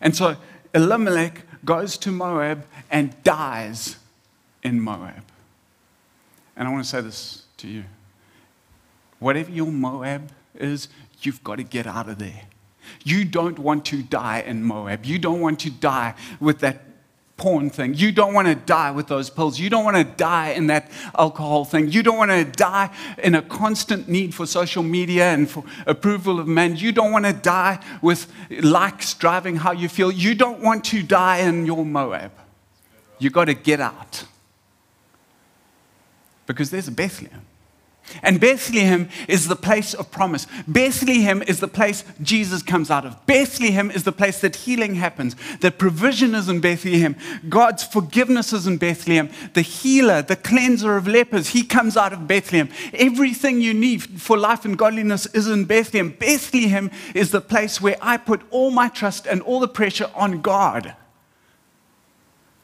And 0.00 0.16
so 0.16 0.36
Elimelech 0.74 1.42
goes 1.64 1.98
to 1.98 2.10
Moab 2.10 2.64
and 2.90 3.22
dies 3.22 3.96
in 4.62 4.80
Moab. 4.80 5.22
And 6.56 6.68
I 6.68 6.70
want 6.70 6.84
to 6.84 6.90
say 6.90 7.00
this 7.00 7.44
to 7.58 7.68
you 7.68 7.84
whatever 9.18 9.50
your 9.52 9.70
Moab 9.70 10.30
is, 10.56 10.88
you've 11.20 11.42
got 11.44 11.56
to 11.56 11.62
get 11.62 11.86
out 11.86 12.08
of 12.08 12.18
there. 12.18 12.42
You 13.04 13.24
don't 13.24 13.58
want 13.58 13.84
to 13.86 14.02
die 14.02 14.40
in 14.40 14.64
Moab. 14.64 15.04
You 15.04 15.18
don't 15.18 15.40
want 15.40 15.60
to 15.60 15.70
die 15.70 16.14
with 16.40 16.60
that 16.60 16.82
porn 17.36 17.70
thing. 17.70 17.94
You 17.94 18.12
don't 18.12 18.34
want 18.34 18.46
to 18.46 18.54
die 18.54 18.92
with 18.92 19.08
those 19.08 19.28
pills. 19.28 19.58
You 19.58 19.68
don't 19.68 19.84
want 19.84 19.96
to 19.96 20.04
die 20.04 20.50
in 20.50 20.68
that 20.68 20.90
alcohol 21.18 21.64
thing. 21.64 21.90
You 21.90 22.02
don't 22.02 22.16
want 22.16 22.30
to 22.30 22.44
die 22.44 22.94
in 23.18 23.34
a 23.34 23.42
constant 23.42 24.08
need 24.08 24.34
for 24.34 24.46
social 24.46 24.82
media 24.82 25.32
and 25.32 25.50
for 25.50 25.64
approval 25.86 26.38
of 26.38 26.46
men. 26.46 26.76
You 26.76 26.92
don't 26.92 27.10
want 27.10 27.24
to 27.24 27.32
die 27.32 27.82
with 28.00 28.32
likes 28.62 29.14
driving 29.14 29.56
how 29.56 29.72
you 29.72 29.88
feel. 29.88 30.12
You 30.12 30.34
don't 30.34 30.60
want 30.60 30.84
to 30.86 31.02
die 31.02 31.38
in 31.38 31.66
your 31.66 31.84
Moab. 31.84 32.32
You 33.18 33.30
got 33.30 33.46
to 33.46 33.54
get 33.54 33.80
out. 33.80 34.24
Because 36.46 36.70
there's 36.70 36.88
a 36.88 36.92
Bethlehem. 36.92 37.42
And 38.22 38.40
Bethlehem 38.40 39.08
is 39.28 39.48
the 39.48 39.56
place 39.56 39.94
of 39.94 40.10
promise. 40.10 40.46
Bethlehem 40.66 41.42
is 41.42 41.60
the 41.60 41.68
place 41.68 42.04
Jesus 42.20 42.62
comes 42.62 42.90
out 42.90 43.06
of. 43.06 43.24
Bethlehem 43.26 43.90
is 43.90 44.04
the 44.04 44.12
place 44.12 44.40
that 44.40 44.56
healing 44.56 44.96
happens. 44.96 45.36
That 45.60 45.78
provision 45.78 46.34
is 46.34 46.48
in 46.48 46.60
Bethlehem. 46.60 47.16
God's 47.48 47.84
forgiveness 47.84 48.52
is 48.52 48.66
in 48.66 48.76
Bethlehem. 48.76 49.30
The 49.54 49.62
healer, 49.62 50.20
the 50.22 50.36
cleanser 50.36 50.96
of 50.96 51.06
lepers, 51.06 51.50
he 51.50 51.62
comes 51.64 51.96
out 51.96 52.12
of 52.12 52.26
Bethlehem. 52.26 52.68
Everything 52.92 53.60
you 53.60 53.72
need 53.72 54.02
for 54.20 54.36
life 54.36 54.64
and 54.64 54.76
godliness 54.76 55.26
is 55.26 55.48
in 55.48 55.64
Bethlehem. 55.64 56.10
Bethlehem 56.10 56.90
is 57.14 57.30
the 57.30 57.40
place 57.40 57.80
where 57.80 57.96
I 58.02 58.16
put 58.16 58.42
all 58.50 58.70
my 58.70 58.88
trust 58.88 59.26
and 59.26 59.40
all 59.42 59.60
the 59.60 59.68
pressure 59.68 60.10
on 60.14 60.42
God. 60.42 60.94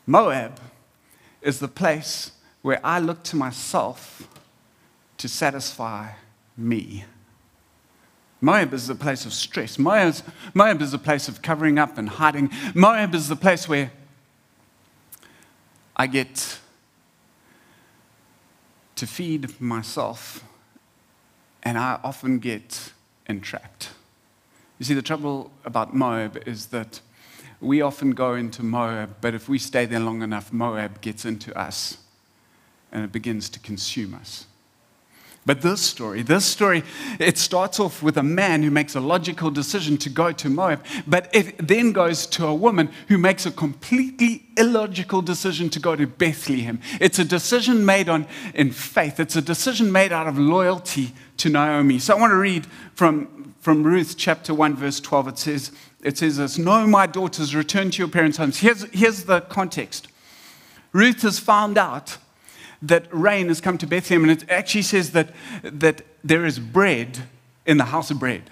Moab 0.06 0.60
is 1.42 1.58
the 1.58 1.68
place 1.68 2.32
where 2.62 2.80
I 2.84 2.98
look 2.98 3.22
to 3.24 3.36
myself 3.36 4.28
to 5.18 5.28
satisfy 5.28 6.10
me. 6.56 7.04
Moab 8.40 8.72
is 8.72 8.88
a 8.88 8.94
place 8.94 9.26
of 9.26 9.32
stress. 9.32 9.78
Moab 9.78 10.08
is, 10.08 10.22
Moab 10.54 10.80
is 10.80 10.94
a 10.94 10.98
place 10.98 11.28
of 11.28 11.42
covering 11.42 11.78
up 11.78 11.98
and 11.98 12.08
hiding. 12.08 12.50
Moab 12.74 13.14
is 13.14 13.28
the 13.28 13.36
place 13.36 13.68
where 13.68 13.90
I 15.96 16.06
get 16.06 16.58
to 18.94 19.06
feed 19.06 19.60
myself, 19.60 20.44
and 21.62 21.76
I 21.76 21.98
often 22.02 22.38
get 22.38 22.92
entrapped. 23.26 23.90
You 24.78 24.84
see, 24.84 24.94
the 24.94 25.02
trouble 25.02 25.50
about 25.64 25.94
Moab 25.94 26.42
is 26.46 26.66
that 26.66 27.00
we 27.60 27.80
often 27.80 28.12
go 28.12 28.34
into 28.34 28.62
Moab, 28.62 29.16
but 29.20 29.34
if 29.34 29.48
we 29.48 29.58
stay 29.58 29.84
there 29.84 30.00
long 30.00 30.22
enough, 30.22 30.52
Moab 30.52 31.00
gets 31.00 31.24
into 31.24 31.56
us 31.58 31.98
and 32.92 33.04
it 33.04 33.12
begins 33.12 33.48
to 33.50 33.60
consume 33.60 34.14
us. 34.14 34.46
But 35.48 35.62
this 35.62 35.80
story, 35.80 36.20
this 36.20 36.44
story, 36.44 36.84
it 37.18 37.38
starts 37.38 37.80
off 37.80 38.02
with 38.02 38.18
a 38.18 38.22
man 38.22 38.62
who 38.62 38.70
makes 38.70 38.94
a 38.94 39.00
logical 39.00 39.50
decision 39.50 39.96
to 39.96 40.10
go 40.10 40.30
to 40.30 40.50
Moab, 40.50 40.84
but 41.06 41.34
it 41.34 41.66
then 41.66 41.92
goes 41.92 42.26
to 42.26 42.46
a 42.46 42.54
woman 42.54 42.90
who 43.08 43.16
makes 43.16 43.46
a 43.46 43.50
completely 43.50 44.44
illogical 44.58 45.22
decision 45.22 45.70
to 45.70 45.80
go 45.80 45.96
to 45.96 46.06
Bethlehem. 46.06 46.80
It's 47.00 47.18
a 47.18 47.24
decision 47.24 47.86
made 47.86 48.10
on 48.10 48.26
in 48.52 48.72
faith. 48.72 49.18
It's 49.18 49.36
a 49.36 49.40
decision 49.40 49.90
made 49.90 50.12
out 50.12 50.26
of 50.26 50.38
loyalty 50.38 51.14
to 51.38 51.48
Naomi. 51.48 51.98
So 51.98 52.14
I 52.14 52.20
want 52.20 52.32
to 52.32 52.36
read 52.36 52.66
from, 52.94 53.54
from 53.60 53.84
Ruth 53.84 54.16
chapter 54.18 54.52
1, 54.52 54.76
verse 54.76 55.00
12. 55.00 55.28
It 55.28 55.38
says, 55.38 55.72
it 56.02 56.18
says 56.18 56.36
this, 56.36 56.58
No, 56.58 56.86
my 56.86 57.06
daughters, 57.06 57.54
return 57.54 57.90
to 57.92 57.98
your 58.00 58.08
parents' 58.08 58.36
homes. 58.36 58.58
Here's, 58.58 58.82
here's 58.90 59.24
the 59.24 59.40
context. 59.40 60.08
Ruth 60.92 61.22
has 61.22 61.38
found 61.38 61.78
out 61.78 62.18
that 62.82 63.06
rain 63.10 63.48
has 63.48 63.60
come 63.60 63.78
to 63.78 63.86
Bethlehem, 63.86 64.28
and 64.28 64.42
it 64.42 64.48
actually 64.50 64.82
says 64.82 65.12
that, 65.12 65.30
that 65.62 66.02
there 66.22 66.46
is 66.46 66.58
bread 66.58 67.18
in 67.66 67.76
the 67.76 67.86
house 67.86 68.10
of 68.10 68.18
bread, 68.18 68.42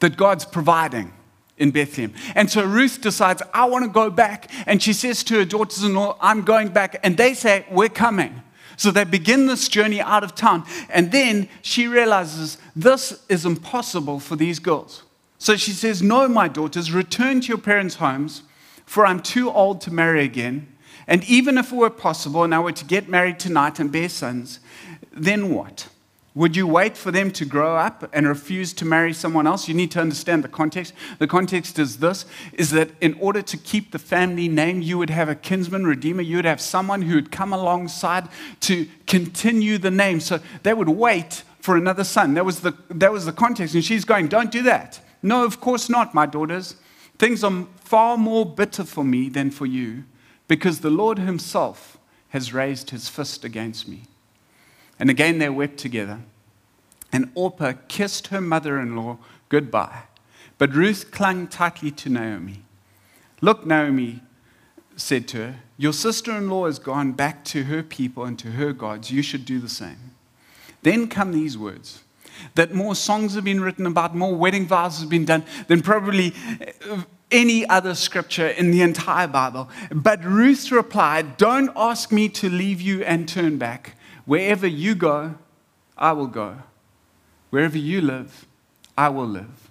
that 0.00 0.16
God's 0.16 0.44
providing 0.44 1.12
in 1.58 1.70
Bethlehem. 1.70 2.12
And 2.34 2.50
so 2.50 2.64
Ruth 2.64 3.00
decides, 3.00 3.42
I 3.54 3.64
want 3.66 3.84
to 3.84 3.90
go 3.90 4.10
back. 4.10 4.50
And 4.66 4.82
she 4.82 4.92
says 4.92 5.24
to 5.24 5.38
her 5.38 5.44
daughters 5.44 5.82
in 5.82 5.94
law, 5.94 6.16
I'm 6.20 6.42
going 6.42 6.68
back. 6.68 7.00
And 7.02 7.16
they 7.16 7.34
say, 7.34 7.64
We're 7.70 7.88
coming. 7.88 8.42
So 8.76 8.90
they 8.90 9.04
begin 9.04 9.46
this 9.46 9.68
journey 9.68 10.00
out 10.00 10.22
of 10.22 10.34
town. 10.34 10.64
And 10.90 11.10
then 11.10 11.48
she 11.62 11.86
realizes 11.86 12.58
this 12.74 13.22
is 13.28 13.46
impossible 13.46 14.20
for 14.20 14.36
these 14.36 14.58
girls. 14.58 15.02
So 15.38 15.56
she 15.56 15.72
says, 15.72 16.02
No, 16.02 16.28
my 16.28 16.48
daughters, 16.48 16.92
return 16.92 17.40
to 17.40 17.48
your 17.48 17.58
parents' 17.58 17.96
homes, 17.96 18.42
for 18.84 19.06
I'm 19.06 19.20
too 19.20 19.50
old 19.50 19.80
to 19.82 19.92
marry 19.92 20.24
again. 20.24 20.68
And 21.08 21.22
even 21.24 21.56
if 21.58 21.72
it 21.72 21.76
were 21.76 21.90
possible 21.90 22.42
and 22.42 22.54
I 22.54 22.58
were 22.58 22.72
to 22.72 22.84
get 22.84 23.08
married 23.08 23.38
tonight 23.38 23.78
and 23.78 23.92
bear 23.92 24.08
sons, 24.08 24.60
then 25.12 25.54
what? 25.54 25.88
Would 26.34 26.54
you 26.54 26.66
wait 26.66 26.98
for 26.98 27.10
them 27.10 27.30
to 27.30 27.46
grow 27.46 27.76
up 27.76 28.10
and 28.12 28.28
refuse 28.28 28.74
to 28.74 28.84
marry 28.84 29.14
someone 29.14 29.46
else? 29.46 29.68
You 29.68 29.74
need 29.74 29.90
to 29.92 30.00
understand 30.02 30.44
the 30.44 30.48
context. 30.48 30.92
The 31.18 31.26
context 31.26 31.78
is 31.78 31.96
this 31.96 32.26
is 32.52 32.72
that 32.72 32.90
in 33.00 33.14
order 33.14 33.40
to 33.40 33.56
keep 33.56 33.90
the 33.90 33.98
family 33.98 34.46
name, 34.46 34.82
you 34.82 34.98
would 34.98 35.08
have 35.08 35.30
a 35.30 35.34
kinsman 35.34 35.86
redeemer, 35.86 36.20
you 36.20 36.36
would 36.36 36.44
have 36.44 36.60
someone 36.60 37.00
who 37.00 37.14
would 37.14 37.32
come 37.32 37.54
alongside 37.54 38.28
to 38.60 38.86
continue 39.06 39.78
the 39.78 39.90
name. 39.90 40.20
So 40.20 40.40
they 40.62 40.74
would 40.74 40.90
wait 40.90 41.42
for 41.60 41.74
another 41.74 42.04
son. 42.04 42.34
That 42.34 42.44
was 42.44 42.60
the, 42.60 42.74
that 42.90 43.12
was 43.12 43.24
the 43.24 43.32
context. 43.32 43.74
And 43.74 43.82
she's 43.82 44.04
going, 44.04 44.28
Don't 44.28 44.50
do 44.50 44.62
that. 44.64 45.00
No, 45.22 45.42
of 45.42 45.62
course 45.62 45.88
not, 45.88 46.12
my 46.12 46.26
daughters. 46.26 46.76
Things 47.18 47.42
are 47.44 47.66
far 47.76 48.18
more 48.18 48.44
bitter 48.44 48.84
for 48.84 49.04
me 49.04 49.30
than 49.30 49.50
for 49.50 49.64
you 49.64 50.04
because 50.48 50.80
the 50.80 50.90
Lord 50.90 51.18
Himself 51.18 51.98
has 52.30 52.52
raised 52.52 52.90
His 52.90 53.08
fist 53.08 53.44
against 53.44 53.88
me. 53.88 54.02
And 54.98 55.10
again 55.10 55.38
they 55.38 55.48
wept 55.48 55.78
together. 55.78 56.20
And 57.12 57.30
Orpah 57.34 57.74
kissed 57.88 58.28
her 58.28 58.40
mother 58.40 58.78
in 58.80 58.96
law 58.96 59.18
goodbye. 59.48 60.02
But 60.58 60.74
Ruth 60.74 61.10
clung 61.10 61.48
tightly 61.48 61.90
to 61.92 62.08
Naomi. 62.08 62.62
Look, 63.40 63.66
Naomi 63.66 64.22
said 64.96 65.28
to 65.28 65.36
her, 65.38 65.56
Your 65.76 65.92
sister 65.92 66.32
in 66.32 66.48
law 66.48 66.66
has 66.66 66.78
gone 66.78 67.12
back 67.12 67.44
to 67.46 67.64
her 67.64 67.82
people 67.82 68.24
and 68.24 68.38
to 68.38 68.52
her 68.52 68.72
gods. 68.72 69.10
You 69.10 69.22
should 69.22 69.44
do 69.44 69.58
the 69.58 69.68
same. 69.68 70.14
Then 70.82 71.08
come 71.08 71.32
these 71.32 71.58
words 71.58 72.02
that 72.54 72.74
more 72.74 72.94
songs 72.94 73.34
have 73.34 73.44
been 73.44 73.60
written 73.60 73.86
about, 73.86 74.14
more 74.14 74.34
wedding 74.34 74.66
vows 74.66 75.00
have 75.00 75.08
been 75.08 75.24
done 75.24 75.44
than 75.68 75.80
probably 75.80 76.34
any 77.30 77.68
other 77.68 77.94
scripture 77.94 78.48
in 78.48 78.70
the 78.70 78.82
entire 78.82 79.26
Bible. 79.26 79.68
But 79.90 80.24
Ruth 80.24 80.70
replied, 80.70 81.36
Don't 81.36 81.70
ask 81.76 82.12
me 82.12 82.28
to 82.30 82.48
leave 82.48 82.80
you 82.80 83.02
and 83.02 83.28
turn 83.28 83.58
back. 83.58 83.96
Wherever 84.24 84.66
you 84.66 84.94
go, 84.94 85.34
I 85.96 86.12
will 86.12 86.26
go. 86.26 86.58
Wherever 87.50 87.78
you 87.78 88.00
live, 88.00 88.46
I 88.96 89.08
will 89.08 89.26
live. 89.26 89.70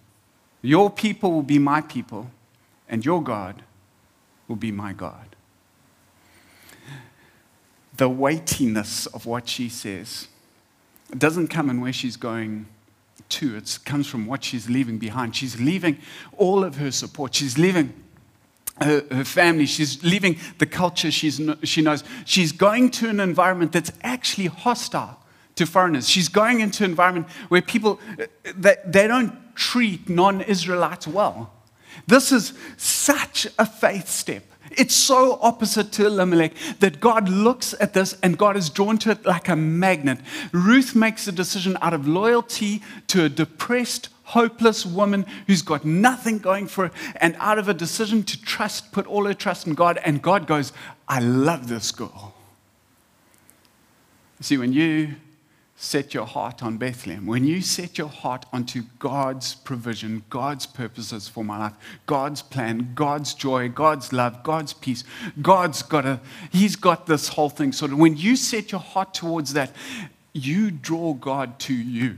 Your 0.61 0.89
people 0.89 1.31
will 1.31 1.43
be 1.43 1.59
my 1.59 1.81
people, 1.81 2.31
and 2.89 3.05
your 3.05 3.21
God 3.21 3.63
will 4.47 4.55
be 4.55 4.71
my 4.71 4.93
God. 4.93 5.35
The 7.95 8.09
weightiness 8.09 9.05
of 9.07 9.25
what 9.25 9.47
she 9.47 9.69
says 9.69 10.27
doesn't 11.17 11.47
come 11.47 11.69
in 11.69 11.81
where 11.81 11.93
she's 11.93 12.17
going 12.17 12.65
to. 13.29 13.55
It 13.57 13.79
comes 13.85 14.07
from 14.07 14.25
what 14.25 14.43
she's 14.43 14.69
leaving 14.69 14.97
behind. 14.97 15.35
She's 15.35 15.59
leaving 15.59 15.97
all 16.37 16.63
of 16.63 16.77
her 16.77 16.91
support. 16.91 17.35
She's 17.35 17.57
leaving 17.57 17.93
her, 18.81 19.03
her 19.11 19.23
family. 19.23 19.65
She's 19.65 20.03
leaving 20.03 20.37
the 20.57 20.65
culture 20.65 21.11
she's, 21.11 21.41
she 21.63 21.81
knows. 21.81 22.03
She's 22.25 22.51
going 22.51 22.91
to 22.91 23.09
an 23.09 23.19
environment 23.19 23.71
that's 23.71 23.91
actually 24.01 24.47
hostile 24.47 25.19
to 25.55 25.65
foreigners. 25.65 26.09
She's 26.09 26.29
going 26.29 26.59
into 26.59 26.83
an 26.83 26.91
environment 26.91 27.27
where 27.49 27.61
people, 27.61 27.99
uh, 28.19 28.25
they, 28.55 28.75
they 28.85 29.07
don't 29.07 29.55
treat 29.55 30.09
non 30.09 30.41
Israelites 30.41 31.07
well. 31.07 31.51
This 32.07 32.31
is 32.31 32.53
such 32.77 33.47
a 33.57 33.65
faith 33.65 34.09
step. 34.09 34.43
It's 34.77 34.95
so 34.95 35.39
opposite 35.41 35.91
to 35.93 36.07
Elimelech 36.07 36.53
that 36.79 36.99
God 36.99 37.29
looks 37.29 37.73
at 37.79 37.93
this 37.93 38.17
and 38.21 38.37
God 38.37 38.57
is 38.57 38.69
drawn 38.69 38.97
to 38.99 39.11
it 39.11 39.25
like 39.25 39.47
a 39.47 39.55
magnet. 39.55 40.19
Ruth 40.51 40.95
makes 40.95 41.27
a 41.27 41.31
decision 41.31 41.77
out 41.81 41.93
of 41.93 42.07
loyalty 42.07 42.81
to 43.07 43.25
a 43.25 43.29
depressed, 43.29 44.09
hopeless 44.23 44.85
woman 44.85 45.25
who's 45.47 45.61
got 45.61 45.85
nothing 45.85 46.39
going 46.39 46.67
for 46.67 46.87
her, 46.87 46.93
and 47.17 47.35
out 47.39 47.57
of 47.57 47.69
a 47.69 47.73
decision 47.73 48.23
to 48.23 48.41
trust, 48.41 48.91
put 48.91 49.05
all 49.07 49.25
her 49.25 49.33
trust 49.33 49.67
in 49.67 49.73
God. 49.73 49.99
And 50.03 50.21
God 50.21 50.47
goes, 50.47 50.73
I 51.07 51.19
love 51.19 51.67
this 51.67 51.91
girl. 51.91 52.33
See, 54.41 54.57
when 54.57 54.73
you 54.73 55.15
set 55.77 56.13
your 56.13 56.25
heart 56.25 56.63
on 56.63 56.77
Bethlehem, 56.77 57.25
when 57.25 57.45
you 57.45 57.61
set 57.61 57.97
your 57.97 58.07
heart 58.07 58.45
onto 58.53 58.83
God's 58.97 59.55
provision, 59.55 60.23
God's 60.29 60.65
purposes 60.65 61.27
for 61.27 61.43
my 61.43 61.57
life, 61.57 61.73
God's 62.05 62.41
plan, 62.41 62.91
God's 62.95 63.33
joy, 63.33 63.67
God's 63.67 64.13
love, 64.13 64.41
God's 64.41 64.71
peace, 64.73 65.03
God's 65.41 65.81
got 65.83 66.05
a, 66.05 66.21
He's 66.51 66.77
got 66.77 67.07
this 67.07 67.27
whole 67.27 67.49
thing 67.49 67.73
sorted. 67.73 67.97
When 67.97 68.15
you 68.15 68.37
set 68.37 68.71
your 68.71 68.81
heart 68.81 69.13
towards 69.13 69.53
that, 69.53 69.71
you 70.31 70.71
draw 70.71 71.13
God 71.13 71.59
to 71.59 71.73
you. 71.73 72.17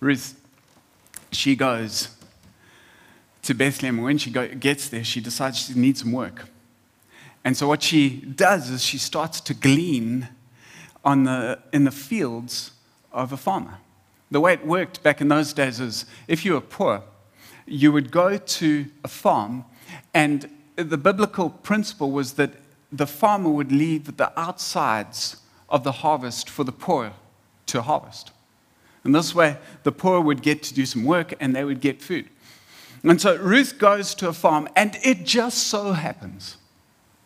Ruth, 0.00 0.40
she 1.30 1.54
goes 1.56 2.08
to 3.42 3.54
Bethlehem. 3.54 4.02
When 4.02 4.18
she 4.18 4.30
gets 4.30 4.88
there, 4.88 5.04
she 5.04 5.20
decides 5.20 5.58
she 5.58 5.74
needs 5.74 6.00
some 6.00 6.12
work. 6.12 6.48
And 7.44 7.56
so 7.56 7.68
what 7.68 7.82
she 7.82 8.10
does 8.10 8.70
is 8.70 8.82
she 8.82 8.98
starts 8.98 9.40
to 9.42 9.54
glean 9.54 10.28
on 11.04 11.24
the, 11.24 11.58
in 11.72 11.84
the 11.84 11.90
fields 11.90 12.72
of 13.12 13.32
a 13.32 13.36
farmer. 13.36 13.78
The 14.30 14.40
way 14.40 14.54
it 14.54 14.66
worked 14.66 15.02
back 15.02 15.20
in 15.20 15.28
those 15.28 15.52
days 15.52 15.80
is 15.80 16.06
if 16.26 16.44
you 16.44 16.54
were 16.54 16.60
poor, 16.60 17.02
you 17.66 17.92
would 17.92 18.10
go 18.10 18.36
to 18.36 18.86
a 19.04 19.08
farm, 19.08 19.64
and 20.12 20.50
the 20.76 20.98
biblical 20.98 21.50
principle 21.50 22.10
was 22.10 22.34
that 22.34 22.52
the 22.90 23.06
farmer 23.06 23.50
would 23.50 23.72
leave 23.72 24.16
the 24.16 24.38
outsides 24.38 25.36
of 25.68 25.84
the 25.84 25.92
harvest 25.92 26.48
for 26.48 26.64
the 26.64 26.72
poor 26.72 27.12
to 27.66 27.82
harvest. 27.82 28.32
And 29.02 29.14
this 29.14 29.34
way, 29.34 29.58
the 29.82 29.92
poor 29.92 30.20
would 30.20 30.42
get 30.42 30.62
to 30.64 30.74
do 30.74 30.86
some 30.86 31.04
work 31.04 31.34
and 31.40 31.54
they 31.54 31.64
would 31.64 31.80
get 31.80 32.00
food. 32.00 32.28
And 33.02 33.20
so 33.20 33.36
Ruth 33.36 33.78
goes 33.78 34.14
to 34.16 34.28
a 34.28 34.32
farm, 34.32 34.66
and 34.74 34.98
it 35.02 35.24
just 35.24 35.66
so 35.66 35.92
happens. 35.92 36.56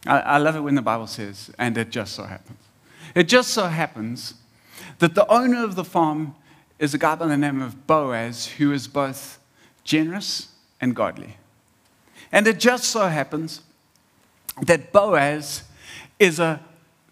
I, 0.06 0.18
I 0.20 0.38
love 0.38 0.56
it 0.56 0.60
when 0.60 0.74
the 0.74 0.82
Bible 0.82 1.06
says, 1.06 1.52
and 1.56 1.78
it 1.78 1.90
just 1.90 2.14
so 2.14 2.24
happens. 2.24 2.58
It 3.18 3.26
just 3.26 3.50
so 3.50 3.66
happens 3.66 4.34
that 5.00 5.16
the 5.16 5.26
owner 5.26 5.64
of 5.64 5.74
the 5.74 5.82
farm 5.82 6.36
is 6.78 6.94
a 6.94 6.98
guy 6.98 7.16
by 7.16 7.26
the 7.26 7.36
name 7.36 7.60
of 7.60 7.84
Boaz, 7.84 8.46
who 8.46 8.70
is 8.70 8.86
both 8.86 9.40
generous 9.82 10.52
and 10.80 10.94
godly. 10.94 11.36
And 12.30 12.46
it 12.46 12.60
just 12.60 12.84
so 12.84 13.08
happens 13.08 13.62
that 14.62 14.92
Boaz 14.92 15.64
is 16.20 16.38
a 16.38 16.60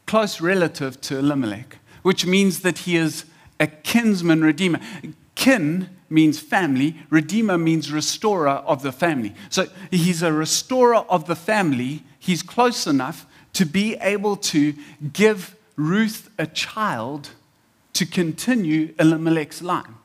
close 0.06 0.40
relative 0.40 1.00
to 1.00 1.18
Elimelech, 1.18 1.78
which 2.02 2.24
means 2.24 2.60
that 2.60 2.78
he 2.78 2.96
is 2.96 3.24
a 3.58 3.66
kinsman 3.66 4.42
redeemer. 4.42 4.78
Kin 5.34 5.88
means 6.08 6.38
family, 6.38 6.98
redeemer 7.10 7.58
means 7.58 7.90
restorer 7.90 8.62
of 8.64 8.84
the 8.84 8.92
family. 8.92 9.34
So 9.50 9.66
he's 9.90 10.22
a 10.22 10.32
restorer 10.32 11.04
of 11.08 11.26
the 11.26 11.34
family. 11.34 12.04
He's 12.16 12.44
close 12.44 12.86
enough 12.86 13.26
to 13.54 13.64
be 13.64 13.96
able 13.96 14.36
to 14.36 14.72
give 15.12 15.55
Ruth 15.76 16.30
a 16.38 16.46
child 16.46 17.30
to 17.92 18.06
continue 18.06 18.94
Elimelech's 18.98 19.62
line. 19.62 19.96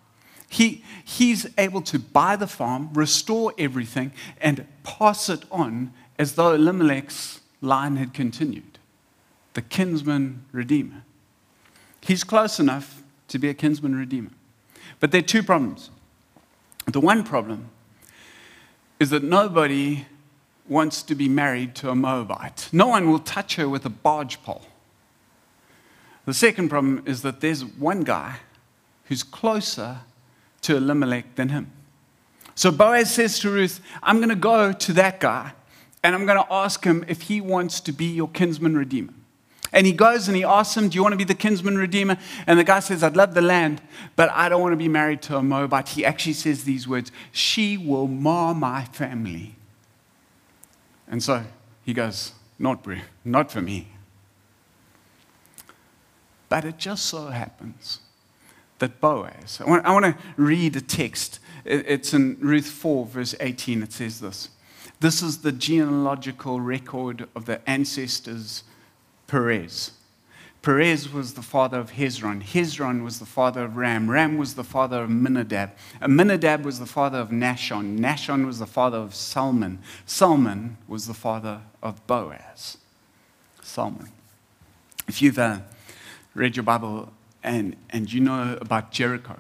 He, 0.47 0.83
he's 1.03 1.47
able 1.57 1.81
to 1.83 1.97
buy 1.97 2.35
the 2.35 2.47
farm, 2.47 2.89
restore 2.93 3.53
everything, 3.57 4.11
and 4.41 4.67
pass 4.83 5.29
it 5.29 5.45
on 5.49 5.93
as 6.19 6.35
though 6.35 6.53
Elimelech's 6.53 7.39
line 7.61 7.95
had 7.95 8.13
continued. 8.13 8.77
The 9.53 9.61
kinsman 9.61 10.45
redeemer. 10.51 11.03
He's 12.01 12.23
close 12.23 12.59
enough 12.59 13.01
to 13.29 13.39
be 13.39 13.47
a 13.47 13.53
kinsman 13.53 13.95
redeemer. 13.95 14.31
But 14.99 15.11
there 15.11 15.19
are 15.19 15.23
two 15.23 15.43
problems. 15.43 15.89
The 16.85 16.99
one 16.99 17.23
problem 17.23 17.69
is 18.99 19.09
that 19.09 19.23
nobody 19.23 20.05
wants 20.67 21.01
to 21.03 21.15
be 21.15 21.27
married 21.27 21.75
to 21.75 21.89
a 21.89 21.95
Moabite. 21.95 22.69
No 22.71 22.87
one 22.87 23.09
will 23.09 23.19
touch 23.19 23.55
her 23.55 23.67
with 23.67 23.85
a 23.85 23.89
barge 23.89 24.41
pole. 24.43 24.65
The 26.25 26.33
second 26.33 26.69
problem 26.69 27.03
is 27.05 27.21
that 27.23 27.41
there's 27.41 27.65
one 27.65 28.03
guy 28.03 28.37
who's 29.05 29.23
closer 29.23 29.97
to 30.61 30.77
Elimelech 30.77 31.35
than 31.35 31.49
him. 31.49 31.71
So 32.55 32.71
Boaz 32.71 33.13
says 33.13 33.39
to 33.39 33.49
Ruth, 33.49 33.79
I'm 34.03 34.17
going 34.17 34.29
to 34.29 34.35
go 34.35 34.71
to 34.71 34.93
that 34.93 35.19
guy 35.19 35.53
and 36.03 36.15
I'm 36.15 36.25
going 36.25 36.43
to 36.43 36.53
ask 36.53 36.83
him 36.83 37.05
if 37.07 37.23
he 37.23 37.41
wants 37.41 37.79
to 37.81 37.91
be 37.91 38.05
your 38.05 38.27
kinsman 38.29 38.77
redeemer. 38.77 39.13
And 39.73 39.87
he 39.87 39.93
goes 39.93 40.27
and 40.27 40.35
he 40.35 40.43
asks 40.43 40.75
him, 40.75 40.89
Do 40.89 40.95
you 40.95 41.01
want 41.01 41.13
to 41.13 41.17
be 41.17 41.23
the 41.23 41.35
kinsman 41.35 41.77
redeemer? 41.77 42.17
And 42.45 42.59
the 42.59 42.63
guy 42.63 42.81
says, 42.81 43.03
I'd 43.03 43.15
love 43.15 43.33
the 43.33 43.41
land, 43.41 43.81
but 44.15 44.29
I 44.31 44.49
don't 44.49 44.61
want 44.61 44.73
to 44.73 44.77
be 44.77 44.89
married 44.89 45.21
to 45.23 45.37
a 45.37 45.43
Moabite. 45.43 45.89
He 45.89 46.03
actually 46.03 46.33
says 46.33 46.65
these 46.65 46.87
words 46.87 47.11
She 47.31 47.77
will 47.77 48.07
mar 48.07 48.53
my 48.53 48.83
family. 48.85 49.55
And 51.07 51.23
so 51.23 51.43
he 51.85 51.93
goes, 51.93 52.33
Not, 52.59 52.85
not 53.23 53.51
for 53.51 53.61
me. 53.61 53.87
But 56.51 56.65
it 56.65 56.77
just 56.77 57.05
so 57.05 57.27
happens 57.27 57.99
that 58.79 58.99
Boaz, 58.99 59.61
I 59.61 59.69
want, 59.69 59.85
I 59.85 59.93
want 59.93 60.03
to 60.03 60.17
read 60.35 60.75
a 60.75 60.81
text. 60.81 61.39
It's 61.63 62.13
in 62.13 62.35
Ruth 62.41 62.67
4, 62.67 63.05
verse 63.05 63.33
18. 63.39 63.81
It 63.83 63.93
says 63.93 64.19
this 64.19 64.49
This 64.99 65.21
is 65.21 65.37
the 65.37 65.53
genealogical 65.53 66.59
record 66.59 67.29
of 67.37 67.45
the 67.45 67.61
ancestors 67.69 68.65
Perez. 69.27 69.91
Perez 70.61 71.13
was 71.13 71.35
the 71.35 71.41
father 71.41 71.79
of 71.79 71.93
Hezron. 71.93 72.43
Hezron 72.43 73.01
was 73.01 73.19
the 73.19 73.25
father 73.25 73.63
of 73.63 73.77
Ram. 73.77 74.11
Ram 74.11 74.37
was 74.37 74.55
the 74.55 74.65
father 74.65 75.03
of 75.03 75.09
Minadab. 75.09 75.71
Minadab 76.01 76.63
was 76.63 76.79
the 76.79 76.85
father 76.85 77.19
of 77.19 77.29
Nahshon. 77.29 77.97
Nahshon 77.97 78.45
was 78.45 78.59
the 78.59 78.67
father 78.67 78.97
of 78.97 79.15
Salmon. 79.15 79.79
Salmon 80.05 80.75
was 80.89 81.07
the 81.07 81.13
father 81.13 81.61
of 81.81 82.05
Boaz. 82.07 82.77
Salmon. 83.61 84.09
If 85.07 85.21
you've 85.21 85.39
uh, 85.39 85.59
read 86.33 86.55
your 86.55 86.63
Bible 86.63 87.11
and, 87.43 87.75
and 87.89 88.11
you 88.11 88.21
know 88.21 88.57
about 88.61 88.91
Jericho. 88.91 89.37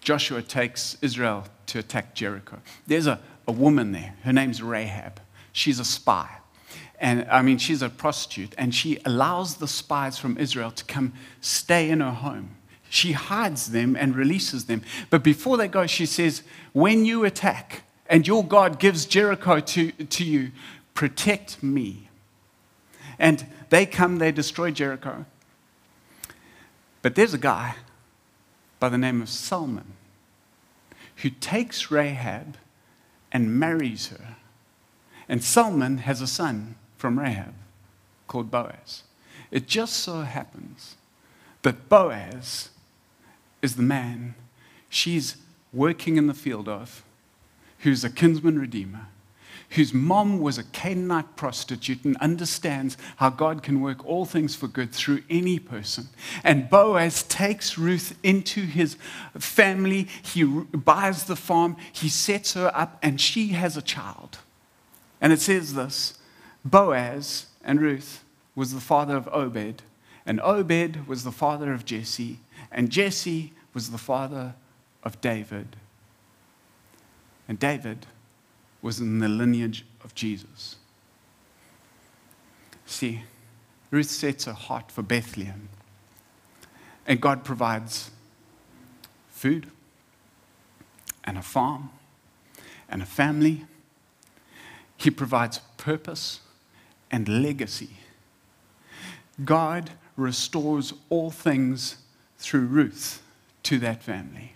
Joshua 0.00 0.42
takes 0.42 0.96
Israel 1.00 1.44
to 1.66 1.78
attack 1.78 2.14
Jericho. 2.14 2.58
There's 2.86 3.06
a, 3.06 3.20
a 3.46 3.52
woman 3.52 3.92
there. 3.92 4.14
Her 4.24 4.32
name's 4.32 4.62
Rahab. 4.62 5.20
She's 5.52 5.78
a 5.78 5.84
spy. 5.84 6.28
And 6.98 7.26
I 7.30 7.42
mean, 7.42 7.58
she's 7.58 7.82
a 7.82 7.88
prostitute. 7.88 8.54
And 8.58 8.74
she 8.74 8.98
allows 9.04 9.56
the 9.56 9.68
spies 9.68 10.18
from 10.18 10.38
Israel 10.38 10.70
to 10.72 10.84
come 10.84 11.12
stay 11.40 11.90
in 11.90 12.00
her 12.00 12.10
home. 12.10 12.56
She 12.88 13.12
hides 13.12 13.70
them 13.70 13.96
and 13.96 14.14
releases 14.14 14.66
them. 14.66 14.82
But 15.08 15.22
before 15.22 15.56
they 15.56 15.68
go, 15.68 15.86
she 15.86 16.04
says, 16.04 16.42
When 16.72 17.04
you 17.04 17.24
attack 17.24 17.84
and 18.06 18.26
your 18.26 18.44
God 18.44 18.78
gives 18.78 19.06
Jericho 19.06 19.60
to, 19.60 19.92
to 19.92 20.24
you, 20.24 20.52
protect 20.94 21.62
me. 21.62 22.08
And 23.18 23.46
they 23.70 23.86
come, 23.86 24.18
they 24.18 24.32
destroy 24.32 24.70
Jericho. 24.70 25.24
But 27.02 27.16
there's 27.16 27.34
a 27.34 27.38
guy 27.38 27.74
by 28.78 28.88
the 28.88 28.98
name 28.98 29.20
of 29.20 29.28
Solomon 29.28 29.92
who 31.16 31.30
takes 31.30 31.90
Rahab 31.90 32.56
and 33.30 33.58
marries 33.58 34.08
her. 34.08 34.36
And 35.28 35.42
Solomon 35.42 35.98
has 35.98 36.20
a 36.20 36.26
son 36.26 36.76
from 36.96 37.18
Rahab 37.18 37.54
called 38.26 38.50
Boaz. 38.50 39.02
It 39.50 39.66
just 39.66 39.94
so 39.96 40.22
happens 40.22 40.96
that 41.62 41.88
Boaz 41.88 42.70
is 43.60 43.76
the 43.76 43.82
man 43.82 44.34
she's 44.88 45.36
working 45.72 46.16
in 46.16 46.26
the 46.26 46.34
field 46.34 46.68
of, 46.68 47.04
who's 47.80 48.04
a 48.04 48.10
kinsman 48.10 48.58
redeemer, 48.58 49.08
whose 49.74 49.94
mom 49.94 50.40
was 50.40 50.58
a 50.58 50.64
Canaanite 50.64 51.36
prostitute 51.36 52.04
and 52.04 52.16
understands 52.18 52.96
how 53.16 53.30
God 53.30 53.62
can 53.62 53.80
work 53.80 54.04
all 54.06 54.24
things 54.24 54.54
for 54.54 54.68
good 54.68 54.92
through 54.92 55.22
any 55.30 55.58
person. 55.58 56.08
And 56.44 56.68
Boaz 56.68 57.22
takes 57.22 57.78
Ruth 57.78 58.18
into 58.22 58.62
his 58.62 58.96
family. 59.38 60.08
He 60.22 60.44
buys 60.44 61.24
the 61.24 61.36
farm, 61.36 61.76
he 61.90 62.08
sets 62.08 62.54
her 62.54 62.70
up, 62.74 62.98
and 63.02 63.20
she 63.20 63.48
has 63.48 63.76
a 63.76 63.82
child. 63.82 64.38
And 65.20 65.32
it 65.32 65.40
says 65.40 65.74
this 65.74 66.18
Boaz 66.64 67.46
and 67.64 67.80
Ruth 67.80 68.24
was 68.54 68.74
the 68.74 68.80
father 68.80 69.16
of 69.16 69.28
Obed, 69.32 69.82
and 70.26 70.40
Obed 70.42 71.06
was 71.06 71.24
the 71.24 71.32
father 71.32 71.72
of 71.72 71.84
Jesse, 71.84 72.40
and 72.70 72.90
Jesse 72.90 73.52
was 73.72 73.90
the 73.90 73.98
father 73.98 74.54
of 75.02 75.20
David. 75.22 75.76
And 77.48 77.58
David 77.58 78.06
was 78.82 79.00
in 79.00 79.20
the 79.20 79.28
lineage 79.28 79.86
of 80.04 80.14
Jesus. 80.14 80.76
See, 82.84 83.22
Ruth 83.90 84.10
sets 84.10 84.44
her 84.44 84.52
heart 84.52 84.90
for 84.90 85.02
Bethlehem, 85.02 85.68
and 87.06 87.20
God 87.20 87.44
provides 87.44 88.10
food 89.28 89.68
and 91.24 91.38
a 91.38 91.42
farm 91.42 91.90
and 92.88 93.00
a 93.02 93.06
family. 93.06 93.64
He 94.96 95.10
provides 95.10 95.60
purpose 95.78 96.40
and 97.10 97.42
legacy. 97.42 97.90
God 99.44 99.90
restores 100.16 100.92
all 101.08 101.30
things 101.30 101.96
through 102.38 102.66
Ruth 102.66 103.22
to 103.64 103.78
that 103.78 104.02
family. 104.02 104.52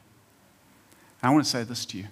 I 1.23 1.31
want 1.31 1.45
to 1.45 1.51
say 1.51 1.63
this 1.63 1.85
to 1.87 1.99
you. 1.99 2.07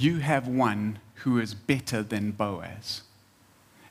You 0.00 0.20
have 0.20 0.48
one 0.48 0.98
who 1.16 1.38
is 1.38 1.52
better 1.52 2.02
than 2.02 2.30
Boaz. 2.30 3.02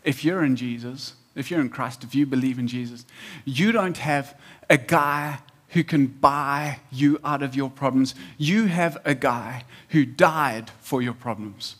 If 0.04 0.26
you're 0.26 0.44
in 0.44 0.56
Jesus, 0.56 1.14
if 1.36 1.52
you're 1.52 1.62
in 1.62 1.70
Christ, 1.70 2.04
if 2.04 2.16
you 2.16 2.26
believe 2.26 2.58
in 2.58 2.68
Jesus, 2.68 3.06
you 3.46 3.72
don't 3.72 3.98
have 3.98 4.36
a 4.72 4.78
guy 4.78 5.38
who 5.70 5.84
can 5.84 6.08
buy 6.08 6.80
you 6.92 7.20
out 7.24 7.44
of 7.44 7.56
your 7.56 7.70
problems. 7.70 8.16
You 8.40 8.66
have 8.66 8.98
a 9.06 9.14
guy 9.14 9.66
who 9.90 10.04
died 10.04 10.72
for 10.82 11.04
your 11.04 11.14
problems. 11.14 11.76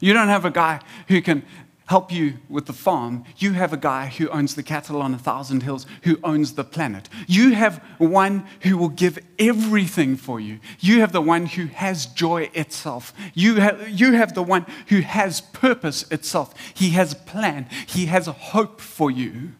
You 0.00 0.12
don't 0.12 0.28
have 0.28 0.44
a 0.44 0.50
guy 0.50 0.80
who 1.08 1.22
can 1.22 1.42
help 1.92 2.10
you 2.10 2.38
with 2.48 2.64
the 2.64 2.72
farm. 2.72 3.22
You 3.36 3.52
have 3.52 3.74
a 3.74 3.76
guy 3.76 4.06
who 4.06 4.26
owns 4.30 4.54
the 4.54 4.62
cattle 4.62 5.02
on 5.02 5.12
a 5.12 5.18
thousand 5.18 5.62
hills, 5.62 5.84
who 6.04 6.18
owns 6.24 6.54
the 6.54 6.64
planet. 6.64 7.06
You 7.26 7.52
have 7.52 7.84
one 7.98 8.46
who 8.62 8.78
will 8.78 8.88
give 8.88 9.18
everything 9.38 10.16
for 10.16 10.40
you. 10.40 10.58
You 10.80 11.00
have 11.00 11.12
the 11.12 11.20
one 11.20 11.44
who 11.44 11.66
has 11.66 12.06
joy 12.06 12.48
itself. 12.54 13.12
You 13.34 13.56
have, 13.56 13.90
you 13.90 14.14
have 14.14 14.32
the 14.32 14.42
one 14.42 14.64
who 14.86 15.02
has 15.02 15.42
purpose 15.42 16.10
itself. 16.10 16.54
He 16.72 16.90
has 16.90 17.12
a 17.12 17.16
plan, 17.16 17.68
He 17.86 18.06
has 18.06 18.26
a 18.26 18.32
hope 18.32 18.80
for 18.80 19.10
you. 19.10 19.52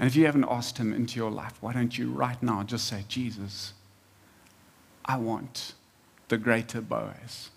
And 0.00 0.08
if 0.08 0.16
you 0.16 0.26
haven't 0.26 0.46
asked 0.50 0.78
Him 0.78 0.92
into 0.92 1.14
your 1.14 1.30
life, 1.30 1.54
why 1.60 1.74
don't 1.74 1.96
you 1.96 2.10
right 2.10 2.42
now 2.42 2.64
just 2.64 2.88
say, 2.88 3.04
Jesus, 3.06 3.72
I 5.04 5.16
want 5.16 5.74
the 6.26 6.38
greater 6.38 6.80
Boaz. 6.80 7.50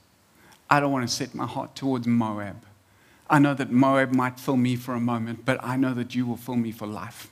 I 0.73 0.79
don't 0.79 0.91
want 0.91 1.07
to 1.07 1.13
set 1.13 1.35
my 1.35 1.45
heart 1.45 1.75
towards 1.75 2.07
Moab. 2.07 2.65
I 3.29 3.37
know 3.37 3.53
that 3.53 3.69
Moab 3.69 4.11
might 4.11 4.39
fill 4.39 4.57
me 4.57 4.75
for 4.75 4.95
a 4.95 4.99
moment, 4.99 5.45
but 5.45 5.63
I 5.63 5.77
know 5.77 5.93
that 5.93 6.15
you 6.15 6.25
will 6.25 6.35
fill 6.35 6.55
me 6.55 6.71
for 6.71 6.87
life. 6.87 7.31